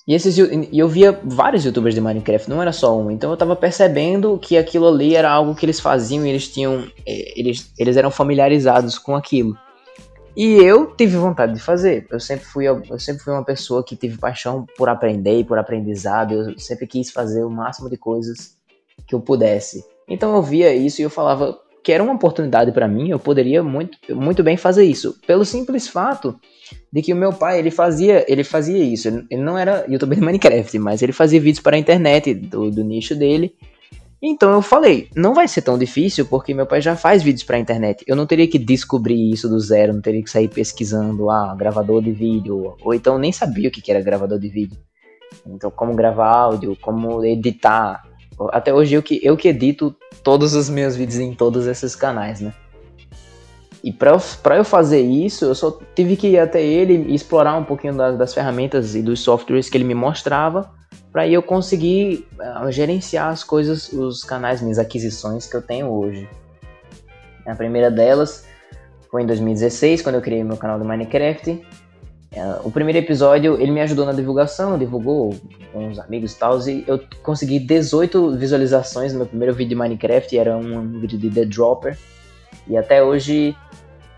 e 0.10 0.16
esses, 0.16 0.36
eu 0.74 0.90
via 0.90 1.20
vários 1.24 1.64
youtubers 1.64 1.94
de 1.94 2.02
Minecraft, 2.02 2.50
não 2.50 2.60
era 2.60 2.72
só 2.72 3.00
um. 3.00 3.12
Então 3.12 3.30
eu 3.30 3.38
tava 3.38 3.56
percebendo 3.56 4.40
que 4.40 4.58
aquilo 4.58 4.88
ali 4.88 5.16
era 5.16 5.30
algo 5.30 5.54
que 5.54 5.64
eles 5.64 5.80
faziam 5.80 6.26
e 6.26 6.30
eles 6.30 6.48
tinham. 6.48 6.84
Eh, 7.06 7.40
eles, 7.40 7.72
eles 7.78 7.96
eram 7.96 8.10
familiarizados 8.10 8.98
com 8.98 9.16
aquilo. 9.16 9.56
E 10.36 10.56
eu 10.56 10.96
tive 10.96 11.16
vontade 11.16 11.54
de 11.54 11.60
fazer. 11.60 12.08
Eu 12.10 12.20
sempre 12.20 12.44
fui, 12.44 12.66
eu 12.66 12.98
sempre 12.98 13.24
fui 13.24 13.34
uma 13.34 13.46
pessoa 13.46 13.84
que 13.84 13.96
tive 13.96 14.18
paixão 14.18 14.66
por 14.76 14.90
aprender 14.90 15.42
e 15.42 15.44
por 15.44 15.60
aprendizado. 15.60 16.34
Eu 16.34 16.58
sempre 16.58 16.88
quis 16.88 17.12
fazer 17.12 17.44
o 17.44 17.50
máximo 17.52 17.88
de 17.88 17.98
coisas 17.98 18.58
que 19.10 19.16
eu 19.16 19.20
pudesse. 19.20 19.84
Então 20.08 20.36
eu 20.36 20.42
via 20.42 20.74
isso 20.74 21.02
e 21.02 21.04
eu 21.04 21.10
falava 21.10 21.58
que 21.84 21.92
era 21.92 22.04
uma 22.04 22.14
oportunidade 22.14 22.72
para 22.72 22.88
mim, 22.88 23.10
eu 23.10 23.20
poderia 23.20 23.64
muito, 23.64 23.98
muito 24.16 24.44
bem 24.44 24.56
fazer 24.56 24.84
isso, 24.84 25.16
pelo 25.26 25.44
simples 25.44 25.88
fato 25.88 26.40
de 26.92 27.02
que 27.02 27.14
o 27.14 27.16
meu 27.16 27.34
pai, 27.34 27.58
ele 27.58 27.72
fazia, 27.72 28.26
ele 28.32 28.44
fazia 28.44 28.84
isso, 28.84 29.08
ele, 29.08 29.42
não 29.42 29.58
era 29.58 29.86
youtuber 29.90 30.18
de 30.18 30.24
Minecraft, 30.24 30.78
mas 30.78 31.02
ele 31.02 31.14
fazia 31.14 31.40
vídeos 31.40 31.64
para 31.64 31.76
a 31.76 31.80
internet 31.80 32.34
do, 32.34 32.70
do 32.70 32.84
nicho 32.84 33.16
dele. 33.16 33.56
Então 34.22 34.52
eu 34.52 34.62
falei, 34.62 35.10
não 35.16 35.34
vai 35.34 35.48
ser 35.48 35.62
tão 35.62 35.78
difícil 35.78 36.26
porque 36.26 36.54
meu 36.54 36.68
pai 36.68 36.82
já 36.82 36.96
faz 36.96 37.24
vídeos 37.24 37.44
para 37.44 37.56
a 37.56 37.60
internet. 37.60 38.04
Eu 38.06 38.18
não 38.18 38.26
teria 38.26 38.48
que 38.50 38.60
descobrir 38.60 39.32
isso 39.32 39.48
do 39.48 39.60
zero, 39.60 39.94
não 39.94 40.02
teria 40.02 40.22
que 40.22 40.30
sair 40.30 40.50
pesquisando, 40.50 41.30
ah, 41.30 41.56
gravador 41.58 42.02
de 42.02 42.12
vídeo, 42.12 42.76
ou 42.84 42.94
então 42.94 43.18
nem 43.18 43.32
sabia 43.32 43.70
o 43.70 43.72
que 43.72 43.90
era 43.90 44.02
gravador 44.02 44.38
de 44.38 44.50
vídeo. 44.50 44.78
Então 45.48 45.72
como 45.72 45.96
gravar 45.96 46.28
áudio, 46.28 46.78
como 46.82 47.24
editar, 47.24 48.04
até 48.52 48.74
hoje 48.74 48.96
eu 48.96 49.04
que, 49.04 49.20
eu 49.24 49.36
que 49.36 49.50
edito 49.50 49.96
todos 50.24 50.54
os 50.54 50.70
meus 50.70 50.96
vídeos 50.96 51.20
em 51.20 51.34
todos 51.34 51.68
esses 51.68 51.96
canais, 51.96 52.40
né? 52.40 52.54
E 53.84 53.94
para 53.94 54.12
eu, 54.12 54.58
eu 54.58 54.66
fazer 54.66 55.02
isso, 55.02 55.46
eu 55.46 55.56
só 55.56 55.80
tive 55.96 56.16
que 56.18 56.28
ir 56.28 56.40
até 56.40 56.62
ele 56.62 57.06
e 57.10 57.16
explorar 57.16 57.56
um 57.56 57.64
pouquinho 57.64 57.96
das, 57.96 58.18
das 58.18 58.34
ferramentas 58.34 58.96
e 58.96 59.02
dos 59.02 59.22
softwares 59.22 59.70
que 59.70 59.78
ele 59.78 59.86
me 59.86 59.96
mostrava, 59.96 60.70
para 61.12 61.28
eu 61.28 61.42
conseguir 61.42 62.28
uh, 62.40 62.72
gerenciar 62.72 63.30
as 63.30 63.44
coisas, 63.44 63.92
os 63.92 64.24
canais, 64.24 64.62
minhas 64.62 64.78
aquisições 64.78 65.48
que 65.48 65.56
eu 65.56 65.62
tenho 65.62 65.88
hoje. 65.88 66.30
A 67.46 67.56
primeira 67.56 67.90
delas 67.90 68.46
foi 69.10 69.24
em 69.24 69.26
2016, 69.26 70.02
quando 70.02 70.16
eu 70.16 70.22
criei 70.22 70.44
meu 70.44 70.58
canal 70.58 70.78
do 70.78 70.86
Minecraft. 70.86 71.66
Uh, 72.32 72.68
o 72.68 72.72
primeiro 72.72 73.00
episódio 73.00 73.60
ele 73.60 73.72
me 73.72 73.82
ajudou 73.82 74.06
na 74.06 74.12
divulgação, 74.12 74.78
divulgou 74.78 75.36
com 75.74 75.90
os 75.90 75.98
amigos 75.98 76.34
e 76.34 76.40
tal, 76.40 76.60
e 76.68 76.84
eu 76.88 77.02
consegui 77.24 77.60
18 77.60 78.38
visualizações 78.38 79.14
no 79.14 79.20
meu 79.20 79.28
primeiro 79.28 79.54
vídeo 79.54 79.70
de 79.70 79.76
Minecraft, 79.76 80.38
era 80.38 80.56
um 80.56 81.00
vídeo 81.00 81.18
de 81.18 81.30
The 81.32 81.46
Dropper, 81.46 81.98
e 82.68 82.78
até 82.78 83.04
hoje 83.04 83.56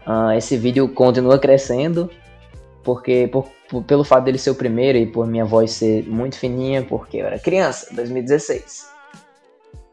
uh, 0.05 0.31
esse 0.33 0.57
vídeo 0.57 0.89
continua 0.89 1.39
crescendo, 1.39 2.09
porque 2.83 3.29
por, 3.31 3.49
por, 3.69 3.81
pelo 3.83 4.03
fato 4.03 4.25
dele 4.25 4.37
ser 4.37 4.49
o 4.49 4.55
primeiro 4.55 4.97
e 4.97 5.05
por 5.05 5.25
minha 5.25 5.45
voz 5.45 5.71
ser 5.71 6.03
muito 6.05 6.37
fininha, 6.37 6.83
porque 6.83 7.17
eu 7.17 7.25
era 7.25 7.39
criança, 7.39 7.87
2016. 7.95 8.91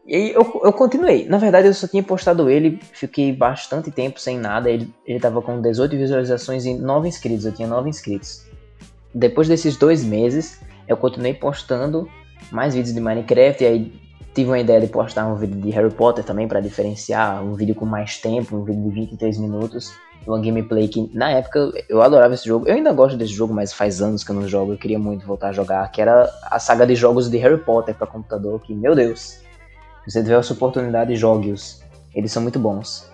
E 0.09 0.15
aí 0.15 0.31
eu, 0.31 0.61
eu 0.63 0.73
continuei. 0.73 1.27
Na 1.27 1.37
verdade, 1.37 1.67
eu 1.67 1.73
só 1.73 1.87
tinha 1.87 2.01
postado 2.01 2.49
ele, 2.49 2.79
fiquei 2.93 3.31
bastante 3.31 3.91
tempo 3.91 4.19
sem 4.19 4.39
nada. 4.39 4.67
Ele, 4.67 4.91
ele 5.05 5.19
tava 5.19 5.39
com 5.39 5.61
18 5.61 5.95
visualizações 5.95 6.65
e 6.65 6.73
9 6.73 7.07
inscritos. 7.07 7.45
Eu 7.45 7.51
tinha 7.51 7.67
9 7.67 7.87
inscritos. 7.87 8.43
Depois 9.13 9.47
desses 9.47 9.77
dois 9.77 10.03
meses, 10.03 10.59
eu 10.87 10.97
continuei 10.97 11.35
postando 11.35 12.09
mais 12.51 12.73
vídeos 12.73 12.91
de 12.91 12.99
Minecraft. 12.99 13.63
E 13.63 13.67
aí 13.67 13.93
tive 14.33 14.49
uma 14.49 14.57
ideia 14.57 14.81
de 14.81 14.87
postar 14.87 15.27
um 15.27 15.35
vídeo 15.35 15.61
de 15.61 15.69
Harry 15.69 15.91
Potter 15.91 16.23
também 16.23 16.47
para 16.47 16.59
diferenciar, 16.59 17.43
um 17.43 17.53
vídeo 17.53 17.75
com 17.75 17.85
mais 17.85 18.17
tempo, 18.17 18.55
um 18.55 18.63
vídeo 18.63 18.81
de 18.81 18.89
23 18.89 19.37
minutos, 19.37 19.93
uma 20.25 20.41
gameplay 20.41 20.87
que 20.87 21.07
na 21.13 21.29
época 21.29 21.71
eu 21.87 22.01
adorava 22.01 22.33
esse 22.33 22.47
jogo. 22.47 22.67
Eu 22.67 22.73
ainda 22.73 22.91
gosto 22.93 23.15
desse 23.15 23.33
jogo, 23.33 23.53
mas 23.53 23.73
faz 23.73 24.01
anos 24.01 24.23
que 24.23 24.31
eu 24.31 24.35
não 24.35 24.47
jogo, 24.47 24.73
eu 24.73 24.77
queria 24.77 24.97
muito 24.97 25.23
voltar 25.27 25.49
a 25.49 25.53
jogar, 25.53 25.91
que 25.91 26.01
era 26.01 26.27
a 26.45 26.57
saga 26.57 26.87
de 26.87 26.95
jogos 26.95 27.29
de 27.29 27.37
Harry 27.37 27.59
Potter 27.59 27.93
para 27.93 28.07
computador, 28.07 28.59
que 28.59 28.73
meu 28.73 28.95
Deus. 28.95 29.47
Se 30.05 30.11
você 30.11 30.23
tiver 30.23 30.39
essa 30.39 30.53
oportunidade, 30.53 31.15
jogue-os. 31.15 31.81
Eles 32.13 32.31
são 32.31 32.41
muito 32.41 32.59
bons. 32.59 33.09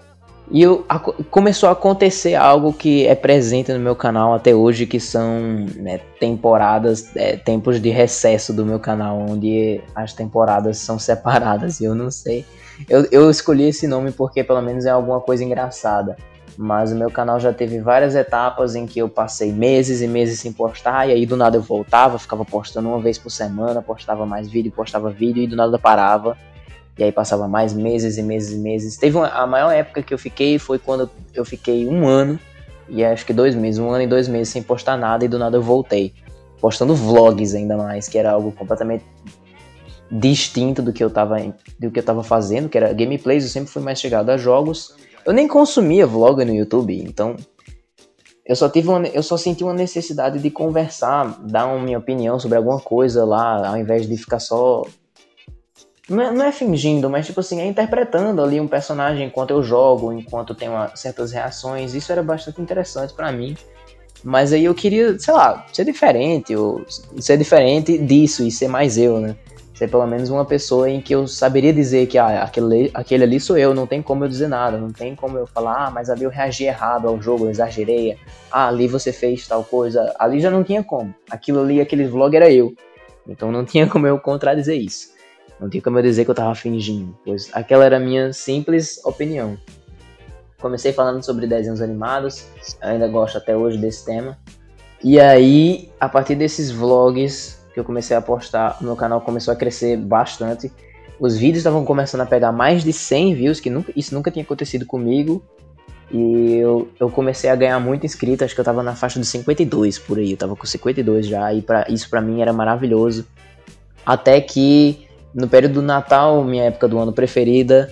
E 0.52 0.62
eu, 0.62 0.86
a, 0.88 1.00
começou 1.00 1.70
a 1.70 1.72
acontecer 1.72 2.36
algo 2.36 2.72
que 2.72 3.08
é 3.08 3.16
presente 3.16 3.74
no 3.74 3.80
meu 3.80 3.96
canal 3.96 4.34
até 4.34 4.54
hoje, 4.54 4.86
que 4.86 5.00
são 5.00 5.66
né, 5.76 6.00
temporadas, 6.20 7.16
é, 7.16 7.36
tempos 7.36 7.82
de 7.82 7.90
recesso 7.90 8.54
do 8.54 8.66
meu 8.66 8.80
canal, 8.80 9.18
onde 9.28 9.82
as 9.96 10.14
temporadas 10.14 10.78
são 10.78 11.00
separadas. 11.00 11.80
E 11.86 11.86
eu 11.86 11.96
não 11.96 12.12
sei. 12.12 12.46
Eu, 12.88 13.08
eu 13.12 13.30
escolhi 13.30 13.70
esse 13.70 13.88
nome 13.88 14.12
porque 14.12 14.44
pelo 14.44 14.62
menos 14.62 14.86
é 14.86 14.90
alguma 14.90 15.20
coisa 15.20 15.44
engraçada. 15.44 16.16
Mas 16.58 16.92
o 16.92 16.96
meu 16.96 17.12
canal 17.12 17.40
já 17.40 17.52
teve 17.52 17.80
várias 17.80 18.16
etapas 18.16 18.76
em 18.76 18.86
que 18.86 19.00
eu 19.00 19.10
passei 19.10 19.52
meses 19.52 20.02
e 20.02 20.08
meses 20.08 20.40
sem 20.40 20.54
postar, 20.54 21.10
e 21.10 21.12
aí 21.12 21.26
do 21.26 21.36
nada 21.36 21.58
eu 21.58 21.62
voltava, 21.62 22.18
ficava 22.18 22.46
postando 22.46 22.88
uma 22.88 23.02
vez 23.02 23.18
por 23.18 23.30
semana, 23.30 23.82
postava 23.82 24.26
mais 24.26 24.48
vídeo, 24.48 24.72
postava 24.72 25.10
vídeo, 25.10 25.44
e 25.44 25.48
do 25.48 25.56
nada 25.56 25.78
parava. 25.78 26.38
E 26.98 27.04
aí 27.04 27.12
passava 27.12 27.48
mais 27.48 27.74
meses 27.74 28.18
e 28.18 28.24
meses 28.24 28.54
e 28.54 28.58
meses. 28.58 28.98
Teve 28.98 29.18
uma, 29.18 29.28
a 29.28 29.46
maior 29.46 29.72
época 29.72 30.02
que 30.02 30.14
eu 30.14 30.18
fiquei 30.18 30.58
foi 30.58 30.80
quando 30.80 31.10
eu 31.34 31.44
fiquei 31.44 31.88
um 31.88 32.08
ano, 32.08 32.40
e 32.88 33.04
acho 33.04 33.26
que 33.26 33.34
dois 33.34 33.56
meses, 33.56 33.80
um 33.80 33.90
ano 33.90 34.04
e 34.04 34.08
dois 34.08 34.28
meses 34.28 34.50
sem 34.50 34.64
postar 34.64 34.98
nada, 34.98 35.26
e 35.26 35.28
do 35.28 35.38
nada 35.38 35.58
eu 35.58 35.62
voltei. 35.62 36.14
Postando 36.62 36.96
vlogs 36.96 37.54
ainda 37.54 37.76
mais, 37.76 38.08
que 38.08 38.18
era 38.18 38.32
algo 38.32 38.52
completamente 38.52 39.04
distinto 40.10 40.82
do 40.82 40.94
que 40.94 41.04
eu 41.04 41.10
tava, 41.10 41.38
do 41.80 41.92
que 41.92 42.00
eu 42.00 42.04
tava 42.04 42.24
fazendo, 42.24 42.70
que 42.70 42.78
era 42.78 42.94
gameplays, 42.94 43.44
eu 43.44 43.50
sempre 43.50 43.70
fui 43.70 43.82
mais 43.82 44.00
chegado 44.00 44.30
a 44.30 44.38
jogos. 44.38 44.96
Eu 45.26 45.34
nem 45.34 45.48
consumia 45.48 46.06
vlog 46.08 46.46
no 46.46 46.54
YouTube, 46.54 46.98
então 47.04 47.36
eu 48.46 48.56
só 48.56 48.70
tive 48.70 48.88
uma, 48.90 49.06
eu 49.08 49.24
só 49.24 49.38
senti 49.38 49.64
uma 49.64 49.74
necessidade 49.74 50.40
de 50.40 50.52
conversar, 50.52 51.40
dar 51.42 51.66
uma 51.66 51.80
minha 51.80 51.98
opinião 51.98 52.40
sobre 52.40 52.58
alguma 52.58 52.80
coisa 52.80 53.26
lá, 53.26 53.68
ao 53.68 53.78
invés 53.78 54.08
de 54.08 54.16
ficar 54.16 54.40
só 54.40 54.84
não 56.10 56.22
é, 56.22 56.32
não 56.32 56.46
é, 56.46 56.52
fingindo, 56.52 57.10
mas 57.10 57.26
tipo 57.26 57.40
assim, 57.40 57.60
é 57.60 57.66
interpretando 57.66 58.44
ali 58.44 58.60
um 58.60 58.68
personagem 58.68 59.28
enquanto 59.28 59.52
eu 59.52 59.64
jogo, 59.64 60.14
enquanto 60.14 60.54
tem 60.54 60.70
uma, 60.70 60.96
certas 60.96 61.32
reações. 61.32 61.96
Isso 61.96 62.12
era 62.12 62.22
bastante 62.22 62.62
interessante 62.62 63.14
para 63.14 63.32
mim. 63.32 63.56
Mas 64.24 64.54
aí 64.54 64.66
eu 64.66 64.74
queria, 64.74 65.18
sei 65.20 65.34
lá, 65.34 65.66
ser 65.72 65.86
diferente, 65.86 66.56
ou 66.56 66.84
ser 67.20 67.38
diferente 67.38 67.98
disso 67.98 68.44
e 68.44 68.52
ser 68.52 68.68
mais 68.68 68.98
eu, 68.98 69.20
né? 69.20 69.36
Ser 69.74 69.90
pelo 69.90 70.06
menos 70.08 70.30
uma 70.30 70.46
pessoa 70.46 70.90
em 70.90 71.02
que 71.02 71.14
eu 71.14 71.28
saberia 71.28 71.74
dizer 71.74 72.08
que 72.08 72.18
ah, 72.18 72.44
aquele, 72.44 72.90
aquele 72.94 73.24
ali 73.24 73.40
sou 73.40 73.58
eu, 73.58 73.74
não 73.74 73.86
tem 73.86 74.02
como 74.02 74.24
eu 74.24 74.30
dizer 74.30 74.48
nada, 74.48 74.78
não 74.78 74.92
tem 74.92 75.16
como 75.16 75.38
eu 75.38 75.46
falar, 75.46 75.88
ah, 75.88 75.92
mas 75.92 76.10
ali 76.10 76.24
eu 76.24 76.30
reagi 76.30 76.64
errado 76.64 77.08
ao 77.08 77.22
jogo, 77.22 77.46
eu 77.46 77.52
exagerei, 77.52 78.18
ah, 78.52 78.68
ali 78.68 78.88
você 78.88 79.12
fez 79.12 79.48
tal 79.48 79.64
coisa, 79.64 80.16
ali 80.18 80.40
já 80.40 80.50
não 80.50 80.64
tinha 80.64 80.84
como. 80.84 81.14
Aquilo 81.30 81.62
ali, 81.62 81.82
aquele 81.82 82.08
vlog 82.08 82.36
era 82.36 82.50
eu. 82.50 82.74
Então 83.28 83.52
não 83.52 83.66
tinha 83.66 83.88
como 83.88 84.08
eu 84.08 84.20
contradizer 84.20 84.80
isso. 84.80 85.15
Não 85.60 85.70
tinha 85.70 85.82
como 85.82 85.98
eu 85.98 86.04
dizer 86.04 86.26
que 86.26 86.32
eu 86.32 86.36
tava 86.36 86.54
fingindo, 86.54 87.18
pois 87.24 87.50
aquela 87.54 87.86
era 87.86 87.98
a 87.98 88.00
minha 88.00 88.34
simples 88.34 89.00
opinião. 89.06 89.58
Comecei 90.60 90.92
falando 90.92 91.24
sobre 91.24 91.48
desenhos 91.48 91.82
animados, 91.82 92.46
ainda 92.82 93.08
gosto 93.08 93.38
até 93.38 93.56
hoje 93.56 93.78
desse 93.78 94.06
tema. 94.06 94.38
E 95.04 95.20
aí, 95.20 95.92
a 96.00 96.10
partir 96.10 96.36
desses 96.36 96.72
vlogs 96.72 97.64
que 97.74 97.80
eu 97.80 97.84
comecei 97.84 98.16
a 98.16 98.22
postar, 98.22 98.78
meu 98.82 98.96
canal 98.96 99.22
começou 99.22 99.54
a 99.54 99.56
crescer 99.56 99.98
bastante. 99.98 100.72
Os 101.20 101.38
vídeos 101.38 101.58
estavam 101.60 101.86
começando 101.86 102.22
a 102.22 102.26
pegar 102.26 102.52
mais 102.52 102.84
de 102.84 102.92
100 102.92 103.36
views, 103.36 103.60
que 103.60 103.70
nunca, 103.70 103.94
isso 103.96 104.14
nunca 104.14 104.32
tinha 104.32 104.44
acontecido 104.44 104.86
comigo. 104.86 105.44
E 106.12 106.56
eu, 106.56 106.88
eu 107.00 107.10
comecei 107.10 107.50
a 107.50 107.56
ganhar 107.56 107.80
muito 107.80 108.06
inscrito, 108.06 108.44
acho 108.44 108.54
que 108.54 108.62
eu 108.62 108.66
tava 108.66 108.84
na 108.84 108.96
faixa 108.96 109.20
de 109.20 109.26
52 109.26 110.00
por 110.00 110.18
aí, 110.18 110.32
eu 110.32 110.38
tava 110.38 110.56
com 110.56 110.66
52 110.66 111.28
já, 111.28 111.54
e 111.54 111.62
pra, 111.62 111.86
isso 111.90 112.10
para 112.10 112.22
mim 112.22 112.42
era 112.42 112.54
maravilhoso. 112.54 113.26
Até 114.06 114.40
que 114.40 115.05
no 115.36 115.50
período 115.50 115.74
do 115.76 115.82
Natal, 115.82 116.42
minha 116.46 116.64
época 116.64 116.88
do 116.88 116.98
ano 116.98 117.12
preferida, 117.12 117.92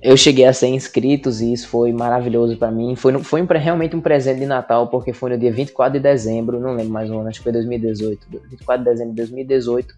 eu 0.00 0.16
cheguei 0.16 0.46
a 0.46 0.52
100 0.52 0.76
inscritos 0.76 1.42
e 1.42 1.52
isso 1.52 1.68
foi 1.68 1.92
maravilhoso 1.92 2.56
para 2.56 2.70
mim. 2.70 2.96
Foi, 2.96 3.22
foi 3.22 3.44
realmente 3.58 3.94
um 3.94 4.00
presente 4.00 4.40
de 4.40 4.46
Natal, 4.46 4.88
porque 4.88 5.12
foi 5.12 5.30
no 5.30 5.38
dia 5.38 5.52
24 5.52 5.92
de 5.92 6.00
dezembro, 6.00 6.58
não 6.58 6.74
lembro 6.74 6.92
mais 6.92 7.10
o 7.10 7.18
ano, 7.18 7.28
acho 7.28 7.40
que 7.40 7.44
foi 7.44 7.52
2018. 7.52 8.26
24 8.50 8.82
de 8.82 8.90
dezembro 8.90 9.10
de 9.10 9.16
2018, 9.16 9.94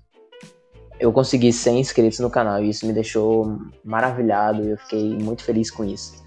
eu 0.99 1.12
consegui 1.12 1.52
100 1.52 1.80
inscritos 1.80 2.19
no 2.19 2.28
canal 2.28 2.62
e 2.62 2.69
isso 2.69 2.85
me 2.85 2.92
deixou 2.92 3.57
maravilhado 3.85 4.64
e 4.64 4.71
eu 4.71 4.76
fiquei 4.78 5.16
muito 5.19 5.45
feliz 5.45 5.71
com 5.71 5.85
isso. 5.85 6.21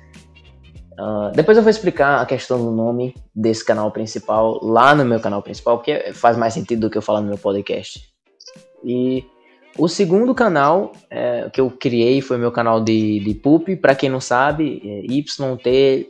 Uh, 0.94 1.32
depois 1.36 1.58
eu 1.58 1.64
vou 1.64 1.72
explicar 1.72 2.22
a 2.22 2.26
questão 2.26 2.64
do 2.64 2.72
nome 2.72 3.16
desse 3.36 3.66
canal 3.66 3.92
principal 3.92 4.64
lá 4.64 4.96
no 4.96 5.04
meu 5.04 5.20
canal 5.20 5.42
principal, 5.42 5.78
porque 5.78 6.14
faz 6.14 6.38
mais 6.38 6.54
sentido 6.54 6.82
do 6.82 6.90
que 6.90 6.98
eu 6.98 7.02
falar 7.02 7.20
no 7.20 7.28
meu 7.28 7.38
podcast. 7.38 8.08
E 8.84 9.26
o 9.78 9.88
segundo 9.88 10.36
canal 10.36 10.94
é, 11.10 11.50
que 11.52 11.60
eu 11.60 11.70
criei 11.70 12.22
foi 12.22 12.38
meu 12.38 12.52
canal 12.52 12.82
de, 12.82 13.20
de 13.20 13.34
PUP, 13.34 13.76
para 13.78 13.96
quem 13.96 14.10
não 14.10 14.20
sabe, 14.20 14.82
é 14.86 15.02
YTPBR, 15.12 16.10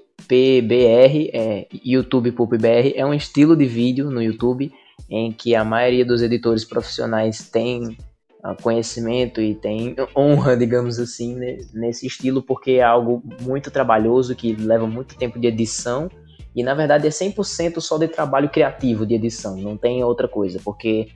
é, 1.34 1.67
YouTube 1.84 2.32
PUPBR, 2.32 2.93
é 2.96 3.05
um 3.05 3.13
estilo 3.13 3.55
de 3.55 3.65
vídeo 3.65 4.12
no 4.12 4.22
YouTube 4.22 4.72
em 5.10 5.32
que 5.32 5.55
a 5.55 5.63
maioria 5.63 6.05
dos 6.05 6.22
editores 6.22 6.65
profissionais 6.65 7.50
tem 7.50 7.98
uh, 8.43 8.62
conhecimento 8.62 9.41
e 9.41 9.55
tem 9.55 9.96
honra, 10.15 10.55
digamos 10.58 11.00
assim, 11.00 11.36
né, 11.36 11.60
nesse 11.74 12.05
estilo, 12.08 12.41
porque 12.41 12.72
é 12.72 12.84
algo 12.84 13.24
muito 13.41 13.72
trabalhoso, 13.72 14.36
que 14.36 14.53
leva 14.53 14.88
muito 14.88 15.15
tempo 15.15 15.39
de 15.39 15.48
edição, 15.48 16.10
e 16.55 16.63
na 16.63 16.74
verdade 16.74 17.08
é 17.08 17.10
100% 17.10 17.79
só 17.79 17.98
de 17.98 18.08
trabalho 18.08 18.50
criativo 18.50 19.05
de 19.05 19.15
edição, 19.15 19.58
não 19.58 19.75
tem 19.75 20.03
outra 20.03 20.27
coisa, 20.27 20.60
porque 20.63 21.08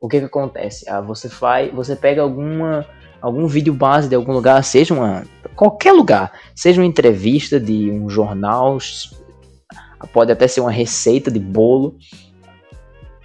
o 0.00 0.08
que 0.08 0.18
que 0.18 0.26
acontece? 0.26 0.88
Ah, 0.88 1.00
você 1.00 1.28
faz, 1.28 1.72
você 1.72 1.96
pega 1.96 2.22
alguma 2.22 2.86
algum 3.20 3.46
vídeo 3.46 3.72
base 3.72 4.08
de 4.08 4.14
algum 4.14 4.32
lugar, 4.32 4.62
seja 4.62 4.94
uma 4.94 5.24
qualquer 5.54 5.92
lugar, 5.92 6.32
seja 6.54 6.80
uma 6.80 6.86
entrevista 6.86 7.58
de 7.58 7.90
um 7.90 8.08
jornal, 8.08 8.78
pode 10.12 10.30
até 10.30 10.46
ser 10.46 10.60
uma 10.60 10.70
receita 10.70 11.30
de 11.30 11.40
bolo. 11.40 11.96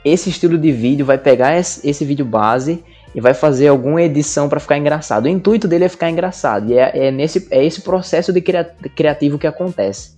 Esse 0.03 0.29
estilo 0.29 0.57
de 0.57 0.71
vídeo 0.71 1.05
vai 1.05 1.17
pegar 1.17 1.57
esse, 1.57 1.87
esse 1.87 2.03
vídeo 2.03 2.25
base 2.25 2.83
e 3.13 3.21
vai 3.21 3.33
fazer 3.33 3.67
alguma 3.67 4.01
edição 4.01 4.49
para 4.49 4.59
ficar 4.59 4.77
engraçado. 4.77 5.25
O 5.25 5.29
intuito 5.29 5.67
dele 5.67 5.83
é 5.83 5.89
ficar 5.89 6.09
engraçado 6.09 6.71
e 6.71 6.77
é, 6.77 7.07
é 7.07 7.11
nesse 7.11 7.47
é 7.51 7.63
esse 7.63 7.81
processo 7.81 8.33
de 8.33 8.41
criativo 8.41 9.37
que 9.37 9.45
acontece. 9.45 10.15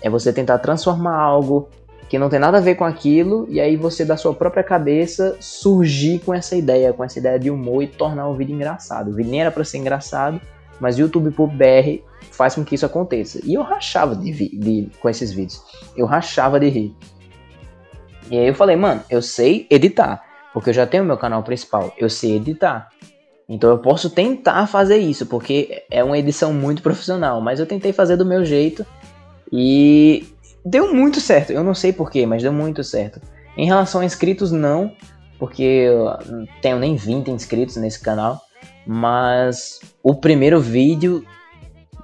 É 0.00 0.08
você 0.08 0.32
tentar 0.32 0.58
transformar 0.58 1.16
algo 1.18 1.68
que 2.08 2.18
não 2.18 2.28
tem 2.28 2.38
nada 2.38 2.58
a 2.58 2.60
ver 2.60 2.76
com 2.76 2.84
aquilo, 2.84 3.46
e 3.48 3.60
aí 3.60 3.76
você, 3.76 4.04
da 4.04 4.16
sua 4.16 4.32
própria 4.32 4.62
cabeça, 4.62 5.36
surgir 5.40 6.20
com 6.20 6.32
essa 6.32 6.54
ideia, 6.54 6.92
com 6.92 7.02
essa 7.02 7.18
ideia 7.18 7.38
de 7.38 7.50
humor 7.50 7.82
e 7.82 7.88
tornar 7.88 8.28
o 8.28 8.34
vídeo 8.34 8.54
engraçado. 8.54 9.10
O 9.10 9.14
vídeo 9.14 9.30
nem 9.30 9.40
era 9.40 9.50
pra 9.50 9.64
ser 9.64 9.78
engraçado, 9.78 10.40
mas 10.80 10.96
o 10.96 11.00
YouTube 11.00 11.30
Pub 11.32 11.50
BR 11.50 12.02
faz 12.30 12.54
com 12.54 12.64
que 12.64 12.74
isso 12.74 12.86
aconteça. 12.86 13.40
E 13.44 13.54
eu 13.54 13.62
rachava 13.62 14.14
de, 14.14 14.32
de, 14.32 14.88
com 15.00 15.08
esses 15.08 15.32
vídeos. 15.32 15.60
Eu 15.96 16.06
rachava 16.06 16.60
de 16.60 16.68
rir. 16.68 16.94
E 18.30 18.38
aí 18.38 18.46
eu 18.46 18.54
falei, 18.54 18.76
mano, 18.76 19.02
eu 19.10 19.22
sei 19.22 19.66
editar, 19.70 20.22
porque 20.52 20.70
eu 20.70 20.74
já 20.74 20.86
tenho 20.86 21.04
meu 21.04 21.16
canal 21.16 21.42
principal, 21.42 21.92
eu 21.98 22.10
sei 22.10 22.36
editar. 22.36 22.88
Então 23.48 23.70
eu 23.70 23.78
posso 23.78 24.10
tentar 24.10 24.66
fazer 24.66 24.98
isso, 24.98 25.26
porque 25.26 25.84
é 25.90 26.02
uma 26.02 26.18
edição 26.18 26.52
muito 26.52 26.82
profissional, 26.82 27.40
mas 27.40 27.60
eu 27.60 27.66
tentei 27.66 27.92
fazer 27.92 28.16
do 28.16 28.26
meu 28.26 28.44
jeito 28.44 28.84
e 29.52 30.26
deu 30.66 30.92
muito 30.92 31.20
certo. 31.20 31.52
Eu 31.52 31.62
não 31.62 31.74
sei 31.74 31.92
porquê, 31.92 32.26
mas 32.26 32.42
deu 32.42 32.52
muito 32.52 32.82
certo. 32.82 33.20
Em 33.56 33.66
relação 33.66 34.00
a 34.00 34.04
inscritos, 34.04 34.50
não, 34.50 34.92
porque 35.38 35.62
eu 35.62 36.08
tenho 36.60 36.78
nem 36.78 36.96
20 36.96 37.30
inscritos 37.30 37.76
nesse 37.76 38.00
canal. 38.00 38.40
Mas 38.86 39.80
o 40.02 40.14
primeiro 40.14 40.60
vídeo 40.60 41.24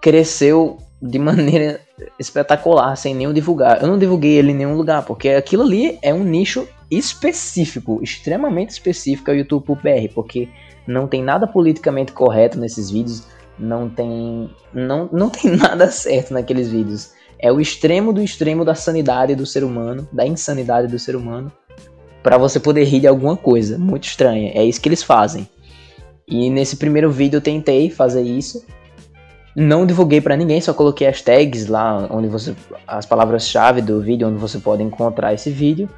cresceu 0.00 0.78
de 1.00 1.18
maneira 1.18 1.80
espetacular, 2.18 2.96
sem 2.96 3.14
nenhum 3.14 3.32
divulgar. 3.32 3.82
Eu 3.82 3.88
não 3.88 3.98
divulguei 3.98 4.32
ele 4.32 4.52
em 4.52 4.56
nenhum 4.56 4.76
lugar, 4.76 5.04
porque 5.04 5.30
aquilo 5.30 5.64
ali 5.64 5.98
é 6.00 6.14
um 6.14 6.24
nicho 6.24 6.66
específico, 6.90 8.00
extremamente 8.02 8.70
específico 8.70 9.30
ao 9.30 9.36
YouTube 9.36 9.74
BR, 9.76 10.12
porque 10.14 10.48
não 10.86 11.06
tem 11.06 11.22
nada 11.22 11.46
politicamente 11.46 12.12
correto 12.12 12.58
nesses 12.58 12.90
vídeos, 12.90 13.26
não 13.58 13.88
tem 13.88 14.50
não, 14.74 15.08
não 15.12 15.30
tem 15.30 15.50
nada 15.56 15.90
certo 15.90 16.32
naqueles 16.32 16.68
vídeos. 16.68 17.12
É 17.42 17.50
o 17.50 17.60
extremo 17.60 18.12
do 18.12 18.22
extremo 18.22 18.64
da 18.64 18.74
sanidade 18.74 19.34
do 19.34 19.44
ser 19.44 19.64
humano, 19.64 20.08
da 20.12 20.24
insanidade 20.24 20.86
do 20.86 20.96
ser 20.96 21.16
humano, 21.16 21.50
para 22.22 22.38
você 22.38 22.60
poder 22.60 22.84
rir 22.84 23.00
de 23.00 23.08
alguma 23.08 23.36
coisa 23.36 23.76
muito 23.76 24.04
estranha. 24.04 24.52
É 24.54 24.64
isso 24.64 24.80
que 24.80 24.88
eles 24.88 25.02
fazem. 25.02 25.48
E 26.28 26.48
nesse 26.48 26.76
primeiro 26.76 27.10
vídeo 27.10 27.38
eu 27.38 27.40
tentei 27.40 27.90
fazer 27.90 28.22
isso. 28.22 28.64
Não 29.56 29.84
divulguei 29.84 30.20
para 30.20 30.36
ninguém, 30.36 30.60
só 30.60 30.72
coloquei 30.72 31.08
as 31.08 31.20
tags 31.20 31.66
lá 31.66 32.06
onde 32.10 32.28
você 32.28 32.54
as 32.86 33.04
palavras-chave 33.04 33.82
do 33.82 34.00
vídeo 34.00 34.28
onde 34.28 34.38
você 34.38 34.58
pode 34.58 34.82
encontrar 34.82 35.34
esse 35.34 35.50
vídeo. 35.50 35.88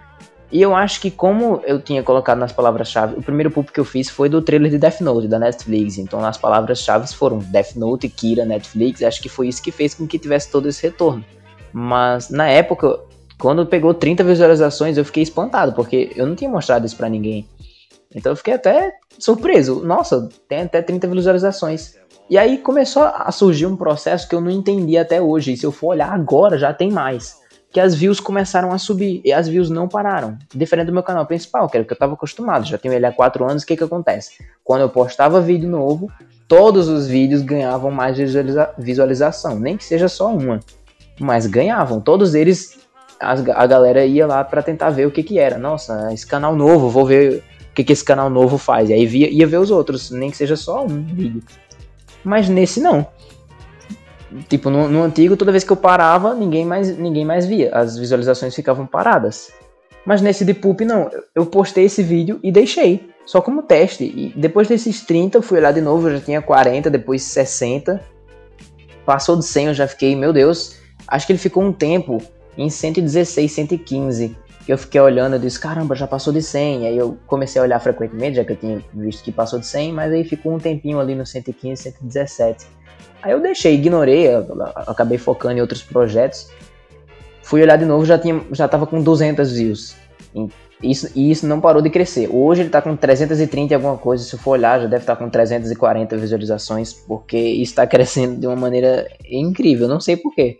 E 0.52 0.62
eu 0.62 0.74
acho 0.74 1.00
que 1.00 1.10
como 1.10 1.60
eu 1.64 1.80
tinha 1.80 2.02
colocado 2.02 2.38
nas 2.38 2.52
palavras-chave, 2.52 3.16
o 3.16 3.22
primeiro 3.22 3.50
pulp 3.50 3.70
que 3.70 3.80
eu 3.80 3.84
fiz 3.84 4.08
foi 4.08 4.28
do 4.28 4.40
trailer 4.40 4.70
de 4.70 4.78
Death 4.78 5.00
Note, 5.00 5.26
da 5.26 5.38
Netflix. 5.38 5.98
Então 5.98 6.24
as 6.24 6.36
palavras-chave 6.36 7.12
foram 7.12 7.38
Death 7.38 7.74
Note, 7.74 8.08
Kira, 8.08 8.44
Netflix. 8.44 9.02
Acho 9.02 9.20
que 9.20 9.28
foi 9.28 9.48
isso 9.48 9.62
que 9.62 9.72
fez 9.72 9.94
com 9.94 10.06
que 10.06 10.18
tivesse 10.18 10.50
todo 10.50 10.68
esse 10.68 10.82
retorno. 10.82 11.24
Mas 11.72 12.30
na 12.30 12.48
época, 12.48 13.00
quando 13.38 13.66
pegou 13.66 13.92
30 13.92 14.22
visualizações, 14.22 14.96
eu 14.96 15.04
fiquei 15.04 15.22
espantado, 15.22 15.72
porque 15.72 16.12
eu 16.14 16.26
não 16.26 16.36
tinha 16.36 16.48
mostrado 16.48 16.86
isso 16.86 16.96
para 16.96 17.08
ninguém. 17.08 17.48
Então 18.14 18.30
eu 18.30 18.36
fiquei 18.36 18.54
até 18.54 18.92
surpreso. 19.18 19.84
Nossa, 19.84 20.28
tem 20.48 20.60
até 20.60 20.80
30 20.80 21.08
visualizações. 21.08 21.96
E 22.30 22.38
aí 22.38 22.58
começou 22.58 23.02
a 23.02 23.30
surgir 23.32 23.66
um 23.66 23.76
processo 23.76 24.28
que 24.28 24.34
eu 24.34 24.40
não 24.40 24.50
entendi 24.50 24.96
até 24.96 25.20
hoje. 25.20 25.52
E 25.52 25.56
se 25.56 25.66
eu 25.66 25.72
for 25.72 25.88
olhar 25.88 26.12
agora, 26.12 26.56
já 26.56 26.72
tem 26.72 26.90
mais 26.90 27.43
que 27.74 27.80
as 27.80 27.92
views 27.92 28.20
começaram 28.20 28.72
a 28.72 28.78
subir 28.78 29.20
e 29.24 29.32
as 29.32 29.48
views 29.48 29.68
não 29.68 29.88
pararam. 29.88 30.38
Diferente 30.54 30.86
do 30.86 30.92
meu 30.92 31.02
canal 31.02 31.26
principal, 31.26 31.68
que 31.68 31.76
era 31.76 31.82
o 31.82 31.86
que 31.86 31.92
eu 31.92 31.96
estava 31.96 32.14
acostumado, 32.14 32.64
já 32.64 32.78
tenho 32.78 32.94
ele 32.94 33.04
há 33.04 33.10
4 33.10 33.44
anos, 33.50 33.64
o 33.64 33.66
que 33.66 33.76
que 33.76 33.82
acontece? 33.82 34.38
Quando 34.62 34.82
eu 34.82 34.88
postava 34.88 35.40
vídeo 35.40 35.68
novo, 35.68 36.08
todos 36.46 36.86
os 36.86 37.08
vídeos 37.08 37.42
ganhavam 37.42 37.90
mais 37.90 38.16
visualiza 38.16 38.70
visualização, 38.78 39.58
nem 39.58 39.76
que 39.76 39.84
seja 39.84 40.08
só 40.08 40.32
uma, 40.32 40.60
mas 41.18 41.48
ganhavam. 41.48 42.00
Todos 42.00 42.36
eles, 42.36 42.78
as, 43.18 43.40
a 43.48 43.66
galera 43.66 44.06
ia 44.06 44.24
lá 44.24 44.44
para 44.44 44.62
tentar 44.62 44.90
ver 44.90 45.08
o 45.08 45.10
que 45.10 45.24
que 45.24 45.40
era. 45.40 45.58
Nossa, 45.58 46.14
esse 46.14 46.24
canal 46.24 46.54
novo, 46.54 46.88
vou 46.88 47.04
ver 47.04 47.42
o 47.70 47.74
que 47.74 47.82
que 47.82 47.92
esse 47.92 48.04
canal 48.04 48.30
novo 48.30 48.56
faz. 48.56 48.88
E 48.88 48.92
aí 48.92 49.04
via, 49.04 49.28
ia 49.28 49.48
ver 49.48 49.58
os 49.58 49.72
outros, 49.72 50.12
nem 50.12 50.30
que 50.30 50.36
seja 50.36 50.54
só 50.54 50.84
um 50.84 51.02
vídeo. 51.02 51.42
Mas 52.22 52.48
nesse 52.48 52.78
não. 52.78 53.04
Tipo, 54.48 54.68
no, 54.68 54.88
no, 54.88 55.02
antigo, 55.02 55.36
toda 55.36 55.52
vez 55.52 55.62
que 55.62 55.70
eu 55.70 55.76
parava, 55.76 56.34
ninguém 56.34 56.64
mais, 56.66 56.96
ninguém 56.96 57.24
mais 57.24 57.46
via. 57.46 57.70
As 57.72 57.96
visualizações 57.96 58.54
ficavam 58.54 58.86
paradas. 58.86 59.52
Mas 60.04 60.20
nesse 60.20 60.44
de 60.44 60.56
não. 60.84 61.10
Eu 61.34 61.46
postei 61.46 61.84
esse 61.84 62.02
vídeo 62.02 62.40
e 62.42 62.50
deixei. 62.50 63.08
Só 63.24 63.40
como 63.40 63.62
teste. 63.62 64.04
E 64.04 64.32
depois 64.36 64.68
desses 64.68 65.00
30, 65.02 65.38
eu 65.38 65.42
fui 65.42 65.58
olhar 65.58 65.72
de 65.72 65.80
novo, 65.80 66.08
eu 66.08 66.16
já 66.16 66.24
tinha 66.24 66.42
40, 66.42 66.90
depois 66.90 67.22
60. 67.22 68.02
Passou 69.06 69.36
de 69.36 69.44
100, 69.44 69.66
eu 69.66 69.74
já 69.74 69.86
fiquei, 69.86 70.16
meu 70.16 70.32
Deus. 70.32 70.78
Acho 71.06 71.26
que 71.26 71.32
ele 71.32 71.38
ficou 71.38 71.62
um 71.62 71.72
tempo 71.72 72.20
em 72.58 72.68
116, 72.68 73.50
115. 73.50 74.36
Que 74.66 74.72
eu 74.72 74.78
fiquei 74.78 75.00
olhando 75.00 75.36
e 75.36 75.38
disse, 75.38 75.60
caramba, 75.60 75.94
já 75.94 76.06
passou 76.06 76.32
de 76.32 76.42
100. 76.42 76.86
Aí 76.88 76.98
eu 76.98 77.16
comecei 77.26 77.60
a 77.60 77.64
olhar 77.64 77.78
frequentemente, 77.78 78.36
já 78.36 78.44
que 78.44 78.52
eu 78.52 78.56
tinha 78.56 78.82
visto 78.92 79.22
que 79.22 79.30
passou 79.30 79.58
de 79.58 79.66
100, 79.66 79.92
mas 79.92 80.12
aí 80.12 80.24
ficou 80.24 80.52
um 80.52 80.58
tempinho 80.58 80.98
ali 80.98 81.14
no 81.14 81.24
115, 81.24 81.82
117. 81.82 82.66
Aí 83.24 83.32
eu 83.32 83.40
deixei, 83.40 83.74
ignorei, 83.74 84.28
acabei 84.86 85.16
focando 85.16 85.56
em 85.56 85.60
outros 85.62 85.82
projetos. 85.82 86.50
Fui 87.42 87.62
olhar 87.62 87.78
de 87.78 87.86
novo, 87.86 88.04
já 88.04 88.18
tinha, 88.18 88.38
já 88.52 88.68
tava 88.68 88.86
com 88.86 89.02
200 89.02 89.50
views. 89.50 89.96
E 90.34 90.90
isso, 90.90 91.10
e 91.14 91.30
isso 91.30 91.46
não 91.46 91.58
parou 91.58 91.80
de 91.80 91.88
crescer. 91.88 92.28
Hoje 92.30 92.60
ele 92.60 92.68
tá 92.68 92.82
com 92.82 92.94
330 92.94 93.72
e 93.72 93.74
alguma 93.74 93.96
coisa. 93.96 94.22
Se 94.22 94.34
eu 94.34 94.38
for 94.38 94.50
olhar, 94.50 94.78
já 94.78 94.86
deve 94.86 95.04
estar 95.04 95.16
tá 95.16 95.24
com 95.24 95.30
340 95.30 96.18
visualizações, 96.18 96.92
porque 96.92 97.38
está 97.38 97.86
crescendo 97.88 98.38
de 98.38 98.46
uma 98.46 98.56
maneira 98.56 99.10
incrível. 99.26 99.88
Não 99.88 100.00
sei 100.00 100.18
porquê. 100.18 100.58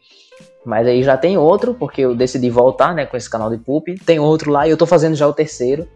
Mas 0.65 0.87
aí 0.87 1.03
já 1.03 1.19
tem 1.19 1.37
outro, 1.37 1.75
porque 1.75 2.01
eu 2.01 2.17
decidi 2.17 2.49
voltar, 2.49 2.95
né, 2.95 3.05
com 3.05 3.15
esse 3.15 3.29
canal 3.29 3.51
de 3.51 3.59
Poop. 3.59 3.95
Tem 4.07 4.19
outro 4.19 4.51
lá 4.51 4.67
e 4.67 4.71
eu 4.71 4.79
tô 4.79 4.87
fazendo 4.87 5.15
já 5.15 5.29
o 5.29 5.35
terceiro. 5.35 5.87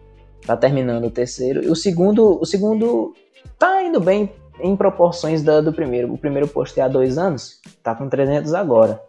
Tá 0.45 0.55
terminando 0.55 1.05
o 1.05 1.11
terceiro. 1.11 1.63
E 1.63 1.69
o 1.71 1.75
segundo, 1.75 2.39
o 2.39 2.45
segundo 2.45 3.15
tá 3.57 3.81
indo 3.81 3.99
bem 3.99 4.31
em 4.59 4.75
proporções 4.75 5.43
da, 5.43 5.61
do 5.61 5.73
primeiro. 5.73 6.13
O 6.13 6.17
primeiro 6.17 6.47
postei 6.47 6.83
há 6.83 6.87
dois 6.87 7.17
anos, 7.17 7.59
tá 7.83 7.95
com 7.95 8.09
300 8.09 8.53
agora. 8.53 9.01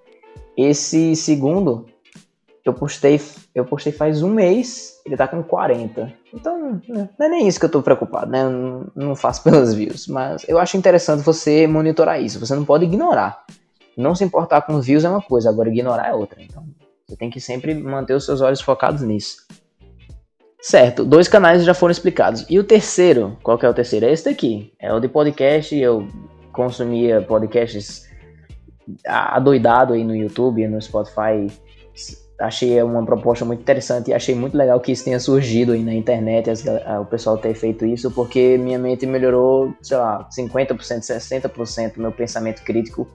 Esse 0.57 1.15
segundo, 1.17 1.87
eu 2.65 2.75
postei, 2.75 3.21
eu 3.55 3.65
postei 3.65 3.93
faz 3.93 4.23
um 4.23 4.31
mês, 4.31 5.01
ele 5.05 5.17
tá 5.17 5.27
com 5.27 5.43
40. 5.43 6.13
Então, 6.33 6.81
não 6.89 7.09
é 7.19 7.29
nem 7.29 7.49
isso 7.49 7.59
que 7.59 7.67
eu 7.67 7.71
tô 7.71 7.83
preocupado, 7.83 8.31
né? 8.31 8.43
Eu 8.43 8.51
não, 8.51 8.87
não 8.95 9.17
faço 9.17 9.43
pelas 9.45 9.75
views. 9.75 10.07
Mas 10.07 10.45
eu 10.49 10.59
acho 10.59 10.77
interessante 10.77 11.23
você 11.23 11.67
monitorar 11.67 12.23
isso. 12.23 12.39
Você 12.39 12.55
não 12.55 12.65
pode 12.65 12.85
ignorar. 12.85 13.45
Não 13.97 14.15
se 14.15 14.25
importar 14.25 14.63
com 14.63 14.81
views 14.81 15.05
é 15.05 15.09
uma 15.09 15.23
coisa, 15.23 15.51
agora 15.51 15.69
ignorar 15.69 16.09
é 16.09 16.15
outra. 16.15 16.41
Então, 16.43 16.65
você 17.07 17.17
tem 17.17 17.29
que 17.29 17.41
sempre 17.41 17.75
manter 17.75 18.15
os 18.15 18.25
seus 18.25 18.41
olhos 18.41 18.61
focados 18.61 19.03
nisso. 19.03 19.47
Certo, 20.63 21.05
dois 21.05 21.27
canais 21.27 21.65
já 21.65 21.73
foram 21.73 21.91
explicados. 21.91 22.45
E 22.49 22.59
o 22.59 22.65
terceiro, 22.65 23.37
qual 23.43 23.59
que 23.59 23.65
é 23.65 23.69
o 23.69 23.75
terceiro? 23.75 24.07
É 24.07 24.13
esse 24.13 24.27
daqui. 24.27 24.73
É 24.79 24.93
o 24.93 25.01
de 25.01 25.09
podcast. 25.09 25.75
Eu 25.75 26.07
consumia 26.53 27.23
podcasts 27.23 28.09
adoidado 29.07 29.95
aí 29.95 30.05
no 30.05 30.15
YouTube, 30.15 30.67
no 30.69 30.81
Spotify. 30.81 31.47
Achei 32.39 32.83
uma 32.83 33.05
proposta 33.05 33.45
muito 33.45 33.61
interessante 33.61 34.11
e 34.11 34.15
achei 34.15 34.35
muito 34.35 34.57
legal 34.57 34.81
que 34.81 34.93
isso 34.93 35.05
tenha 35.05 35.21
surgido 35.21 35.73
aí 35.73 35.83
na 35.83 35.93
internet, 35.93 36.49
as, 36.49 36.65
o 36.99 37.05
pessoal 37.05 37.37
ter 37.37 37.53
feito 37.55 37.85
isso, 37.85 38.11
porque 38.11 38.57
minha 38.57 38.79
mente 38.79 39.05
melhorou, 39.05 39.75
sei 39.83 39.99
lá, 39.99 40.27
50%, 40.31 40.79
60% 40.79 41.95
do 41.95 42.01
meu 42.01 42.13
pensamento 42.13 42.63
crítico 42.63 43.07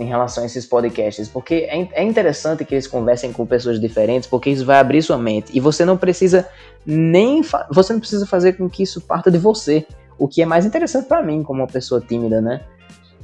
em 0.00 0.06
relação 0.06 0.42
a 0.42 0.46
esses 0.46 0.64
podcasts, 0.64 1.28
porque 1.28 1.66
é, 1.68 1.88
é 1.92 2.02
interessante 2.02 2.64
que 2.64 2.74
eles 2.74 2.86
conversem 2.86 3.32
com 3.32 3.44
pessoas 3.44 3.78
diferentes, 3.78 4.28
porque 4.28 4.48
isso 4.48 4.64
vai 4.64 4.78
abrir 4.78 5.02
sua 5.02 5.18
mente 5.18 5.52
e 5.54 5.60
você 5.60 5.84
não 5.84 5.96
precisa 5.96 6.48
nem 6.86 7.42
você 7.70 7.92
não 7.92 8.00
precisa 8.00 8.26
fazer 8.26 8.54
com 8.54 8.68
que 8.68 8.82
isso 8.82 9.00
parta 9.02 9.30
de 9.30 9.36
você, 9.36 9.86
o 10.18 10.26
que 10.26 10.40
é 10.40 10.46
mais 10.46 10.64
interessante 10.64 11.06
para 11.06 11.22
mim 11.22 11.42
como 11.42 11.60
uma 11.60 11.66
pessoa 11.66 12.00
tímida, 12.00 12.40
né? 12.40 12.62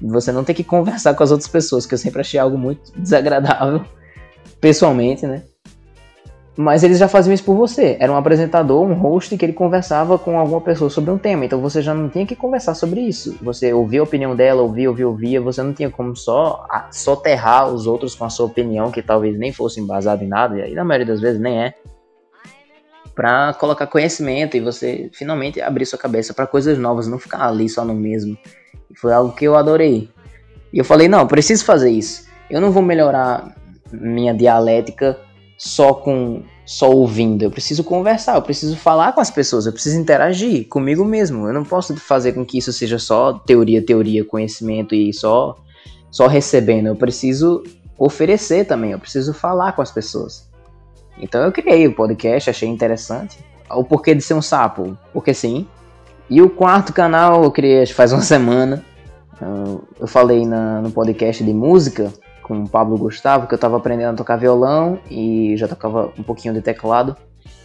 Você 0.03 0.31
não 0.31 0.45
tem 0.45 0.55
que 0.55 0.62
conversar 0.62 1.15
com 1.15 1.23
as 1.23 1.31
outras 1.31 1.49
pessoas, 1.49 1.87
que 1.87 1.95
eu 1.95 1.99
sempre 1.99 2.21
achei 2.21 2.39
algo 2.39 2.59
muito 2.59 2.93
desagradável 2.95 3.83
pessoalmente, 4.61 5.27
né? 5.27 5.43
Mas 6.57 6.83
eles 6.83 6.99
já 6.99 7.07
faziam 7.07 7.35
isso 7.35 7.45
por 7.45 7.55
você. 7.55 7.99
Era 8.01 8.11
um 8.11 8.16
apresentador, 8.16 8.83
um 8.83 8.95
host 8.95 9.37
que 9.37 9.45
ele 9.45 9.53
conversava 9.53 10.19
com 10.19 10.38
alguma 10.38 10.61
pessoa 10.61 10.88
sobre 10.88 11.11
um 11.11 11.19
tema. 11.19 11.45
Então 11.45 11.61
você 11.61 11.83
já 11.83 11.92
não 11.92 12.09
tinha 12.09 12.25
que 12.25 12.35
conversar 12.35 12.75
sobre 12.75 13.01
isso. 13.01 13.37
Você 13.42 13.75
ouvia 13.75 14.01
a 14.01 14.05
opinião 14.05 14.35
dela, 14.35 14.62
ouvia, 14.62 14.88
ouvia, 14.88 15.07
ouvia. 15.07 15.40
Você 15.42 15.62
não 15.62 15.75
tinha 15.75 15.90
como 15.90 16.16
só 16.16 16.66
soterrar 16.90 17.69
os 17.69 17.87
outros 17.87 18.14
com 18.14 18.25
a 18.25 18.31
sua 18.31 18.47
opinião, 18.47 18.90
que 18.90 19.03
talvez 19.03 19.38
nem 19.38 19.53
fosse 19.53 19.81
embasada 19.81 20.25
em 20.25 20.29
nada. 20.29 20.59
E 20.59 20.62
aí, 20.62 20.75
na 20.75 20.83
maioria 20.83 21.07
das 21.07 21.21
vezes, 21.21 21.38
nem 21.38 21.62
é. 21.62 21.75
Pra 23.14 23.53
colocar 23.55 23.87
conhecimento 23.87 24.57
e 24.57 24.61
você 24.61 25.11
finalmente 25.12 25.61
abrir 25.61 25.85
sua 25.85 25.99
cabeça 25.99 26.33
para 26.33 26.47
coisas 26.47 26.79
novas, 26.79 27.07
não 27.07 27.19
ficar 27.19 27.47
ali 27.47 27.69
só 27.69 27.85
no 27.85 27.95
mesmo. 27.95 28.37
Foi 28.99 29.12
algo 29.12 29.35
que 29.35 29.45
eu 29.45 29.57
adorei. 29.57 30.09
E 30.73 30.79
eu 30.79 30.85
falei: 30.87 31.07
não, 31.07 31.27
preciso 31.27 31.66
fazer 31.66 31.90
isso. 31.90 32.27
Eu 32.49 32.62
não 32.62 32.71
vou 32.71 32.83
melhorar 32.83 33.55
minha 33.92 34.33
dialética 34.33 35.19
só 35.57 35.95
com 35.95 36.42
só 36.64 36.90
ouvindo. 36.90 37.42
Eu 37.42 37.51
preciso 37.51 37.85
conversar, 37.85 38.35
eu 38.35 38.42
preciso 38.42 38.77
falar 38.77 39.12
com 39.12 39.21
as 39.21 39.31
pessoas, 39.31 39.66
eu 39.66 39.73
preciso 39.73 39.99
interagir 39.99 40.66
comigo 40.69 41.05
mesmo. 41.05 41.47
Eu 41.47 41.55
não 41.55 41.64
posso 41.64 41.97
fazer 41.97 42.33
com 42.33 42.45
que 42.45 42.59
isso 42.59 42.73
seja 42.73 42.99
só 42.99 43.35
teoria, 43.35 43.85
teoria, 43.85 44.25
conhecimento 44.25 44.95
e 44.95 45.12
só 45.12 45.57
só 46.11 46.27
recebendo. 46.27 46.88
Eu 46.88 46.97
preciso 46.97 47.62
oferecer 47.97 48.66
também, 48.66 48.90
eu 48.90 48.99
preciso 48.99 49.33
falar 49.33 49.73
com 49.73 49.83
as 49.83 49.92
pessoas. 49.92 50.49
Então 51.19 51.42
eu 51.42 51.53
criei 51.53 51.87
o 51.87 51.95
podcast, 51.95 52.51
achei 52.51 52.69
interessante. 52.69 53.38
O 53.71 53.85
porquê 53.85 54.14
de 54.14 54.23
ser 54.23 54.35
um 54.35 54.42
sapo? 54.42 54.97
Porque 55.12 55.33
sim. 55.33 55.66
E 56.29 56.42
o 56.42 56.51
quarto 56.51 56.92
canal 56.92 57.45
eu 57.45 57.51
criei 57.51 57.87
faz 57.87 58.12
uma 58.12 58.23
semana. 58.23 58.85
Eu 60.01 60.07
falei 60.07 60.45
na, 60.47 60.81
no 60.81 60.90
podcast 60.90 61.45
de 61.45 61.53
música 61.53 62.12
com 62.46 62.62
o 62.62 62.68
Pablo 62.68 62.96
Gustavo, 62.96 63.48
que 63.48 63.54
eu 63.54 63.56
estava 63.56 63.76
aprendendo 63.76 64.14
a 64.14 64.16
tocar 64.16 64.37
violão 64.37 65.00
e 65.11 65.56
já 65.56 65.66
tocava 65.66 66.12
um 66.16 66.22
pouquinho 66.22 66.54
de 66.54 66.62
teclado. 66.62 67.16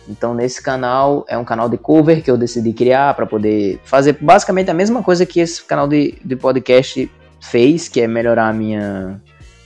Então 0.10 0.34
nesse 0.34 0.60
canal 0.60 1.24
é 1.30 1.38
um 1.38 1.46
canal 1.46 1.70
de 1.70 1.78
cover 1.78 2.24
que 2.24 2.32
eu 2.32 2.36
decidi 2.36 2.74
criar 2.74 3.14
para 3.14 3.28
poder 3.28 3.80
fazer 3.84 4.18
basicamente 4.20 4.72
a 4.72 4.74
mesma 4.74 5.04
coisa 5.04 5.24
que 5.24 5.40
esse 5.40 5.64
canal 5.64 5.88
de, 5.88 6.18
de 6.26 6.36
podcast 6.36 7.12
fez, 7.40 7.88
que 7.88 8.02
é 8.02 8.08
melhorar 8.08 8.50
a 8.50 8.54
minha, 8.54 9.22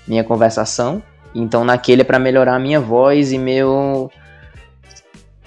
minha 0.06 0.24
conversação. 0.24 1.02
Então 1.34 1.64
naquele 1.64 2.02
é 2.02 2.04
para 2.04 2.20
melhorar 2.20 2.56
a 2.56 2.60
minha 2.60 2.82
voz 2.82 3.32
e 3.32 3.38
meu 3.38 4.12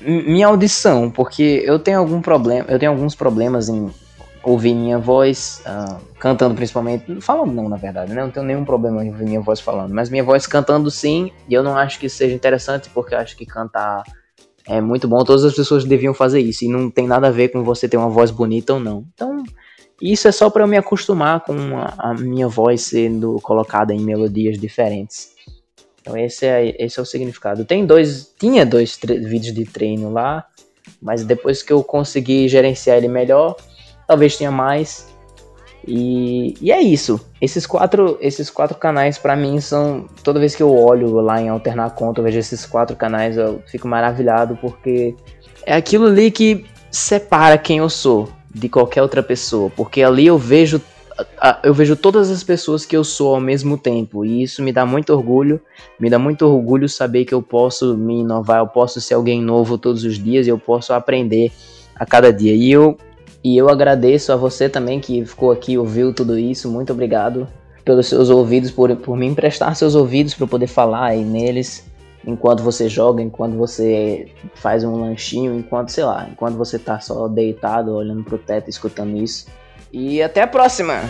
minha 0.01 0.47
audição, 0.47 1.11
porque 1.11 1.63
eu 1.67 1.79
tenho 1.79 1.99
algum 1.99 2.23
problema, 2.23 2.65
eu 2.71 2.79
tenho 2.79 2.93
alguns 2.93 3.15
problemas 3.15 3.69
em 3.69 3.91
ouvir 4.49 4.75
minha 4.75 4.99
voz 4.99 5.63
uh, 5.67 5.99
cantando 6.19 6.55
principalmente, 6.55 7.21
falando 7.21 7.53
não, 7.53 7.69
na 7.69 7.77
verdade, 7.77 8.13
né? 8.13 8.23
Não 8.23 8.31
tenho 8.31 8.47
nenhum 8.47 8.65
problema 8.65 9.05
em 9.05 9.11
ouvir 9.11 9.25
minha 9.25 9.41
voz 9.41 9.61
falando, 9.61 9.95
mas 9.95 10.09
minha 10.09 10.25
voz 10.25 10.47
cantando 10.47 10.91
sim, 10.91 11.31
e 11.49 11.55
eu 11.55 11.63
não 11.63 11.77
acho 11.77 11.99
que 11.99 12.07
isso 12.07 12.17
seja 12.17 12.35
interessante, 12.35 12.89
porque 12.91 13.15
eu 13.15 13.19
acho 13.19 13.37
que 13.37 13.45
cantar 13.45 14.03
é 14.67 14.81
muito 14.81 15.07
bom, 15.09 15.23
todas 15.25 15.45
as 15.45 15.55
pessoas 15.55 15.85
deviam 15.85 16.15
fazer 16.15 16.41
isso, 16.41 16.65
e 16.65 16.69
não 16.69 16.91
tem 16.91 17.07
nada 17.07 17.29
a 17.29 17.31
ver 17.31 17.49
com 17.49 17.63
você 17.63 17.89
ter 17.89 17.97
uma 17.97 18.09
voz 18.09 18.31
bonita 18.31 18.75
ou 18.75 18.81
não. 18.81 19.05
Então, 19.15 19.43
isso 20.01 20.29
é 20.29 20.33
só 20.33 20.49
para 20.49 20.63
eu 20.63 20.69
me 20.69 20.77
acostumar 20.77 21.41
com 21.41 21.77
a, 21.77 21.95
a, 21.99 22.15
minha 22.15 22.49
voz 22.49 22.83
sendo 22.83 23.37
colocada 23.43 23.93
em 23.93 24.01
melodias 24.01 24.59
diferentes. 24.59 25.33
Então 26.01 26.17
esse 26.17 26.47
é, 26.47 26.75
esse 26.79 26.99
é 26.99 27.03
o 27.03 27.05
significado. 27.05 27.65
Tem 27.65 27.85
dois, 27.85 28.33
tinha 28.39 28.65
dois 28.65 28.99
vídeos 29.03 29.53
de 29.53 29.65
treino 29.65 30.11
lá, 30.11 30.47
mas 31.03 31.25
depois 31.25 31.63
que 31.63 31.73
eu 31.73 31.83
consegui 31.83 32.49
gerenciar 32.49 32.97
ele 32.97 33.09
melhor, 33.09 33.57
talvez 34.09 34.37
tenha 34.37 34.51
mais. 34.51 35.07
E, 35.87 36.55
e 36.61 36.73
é 36.73 36.81
isso. 36.81 37.21
Esses 37.41 37.67
quatro, 37.67 38.19
esses 38.21 38.51
quatro 38.51 38.77
canais 38.77 39.19
para 39.19 39.37
mim 39.37 39.61
são. 39.61 40.07
Toda 40.25 40.41
vez 40.41 40.57
que 40.57 40.63
eu 40.63 40.75
olho 40.75 41.21
lá 41.21 41.41
em 41.41 41.49
alternar 41.49 41.95
conta, 41.95 42.21
eu 42.21 42.25
vejo 42.25 42.39
esses 42.39 42.67
quatro 42.67 42.97
canais, 42.97 43.37
eu 43.37 43.63
fico 43.67 43.87
maravilhado 43.87 44.59
porque 44.61 45.15
é 45.65 45.75
aquilo 45.75 46.07
ali 46.07 46.31
que 46.31 46.67
separa 46.91 47.57
quem 47.57 47.79
eu 47.79 47.89
sou 47.89 48.29
de 48.53 48.69
qualquer 48.69 49.03
outra 49.03 49.23
pessoa, 49.23 49.71
porque 49.71 50.03
ali 50.03 50.27
eu 50.27 50.39
vejo 50.39 50.81
eu 51.65 51.75
vejo 51.75 51.97
todas 51.97 52.31
as 52.31 52.45
pessoas 52.45 52.87
que 52.87 52.97
eu 52.97 53.03
sou 53.03 53.35
ao 53.35 53.41
mesmo 53.41 53.77
tempo 53.77 54.25
e 54.25 54.43
isso 54.45 54.63
me 54.63 54.73
dá 54.73 54.87
muito 54.87 55.13
orgulho, 55.13 55.61
me 55.99 56.09
dá 56.09 56.17
muito 56.17 56.47
orgulho 56.47 56.89
saber 56.89 57.25
que 57.25 57.35
eu 57.35 57.43
posso 57.43 57.97
me 57.97 58.21
inovar, 58.21 58.61
eu 58.61 58.69
posso 58.69 59.01
ser 59.01 59.15
alguém 59.15 59.43
novo 59.43 59.77
todos 59.77 60.05
os 60.05 60.17
dias 60.17 60.47
e 60.47 60.51
eu 60.51 60.59
posso 60.59 60.93
aprender 60.93 61.51
a 61.97 62.07
cada 62.07 62.33
dia. 62.33 62.55
E 62.55 62.71
eu 62.71 62.97
e 63.43 63.57
eu 63.57 63.69
agradeço 63.69 64.33
a 64.33 64.37
você 64.37 64.69
também 64.69 65.01
que 65.01 65.25
ficou 65.25 65.51
aqui 65.51 65.79
ouviu 65.79 66.13
tudo 66.13 66.39
isso. 66.39 66.71
Muito 66.71 66.93
obrigado 66.93 67.49
pelos 67.85 68.07
seus 68.07 68.31
ouvidos, 68.31 68.71
por, 68.71 68.95
por 68.97 69.17
me 69.17 69.27
emprestar 69.27 69.75
seus 69.75 69.95
ouvidos 69.95 70.35
para 70.35 70.45
eu 70.45 70.49
poder 70.49 70.67
falar 70.67 71.07
aí 71.07 71.25
neles 71.25 71.87
enquanto 72.27 72.63
você 72.63 72.89
joga, 72.89 73.23
enquanto 73.23 73.57
você 73.57 74.29
faz 74.55 74.85
um 74.85 75.01
lanchinho, 75.01 75.55
enquanto, 75.55 75.91
sei 75.91 76.05
lá, 76.05 76.29
enquanto 76.31 76.57
você 76.57 76.79
tá 76.79 77.01
só 77.01 77.29
deitado 77.29 77.95
olhando 77.95 78.25
pro 78.25 78.37
teto 78.37 78.69
escutando 78.69 79.17
isso. 79.17 79.47
E 79.93 80.23
até 80.23 80.43
a 80.43 80.47
próxima! 80.47 81.01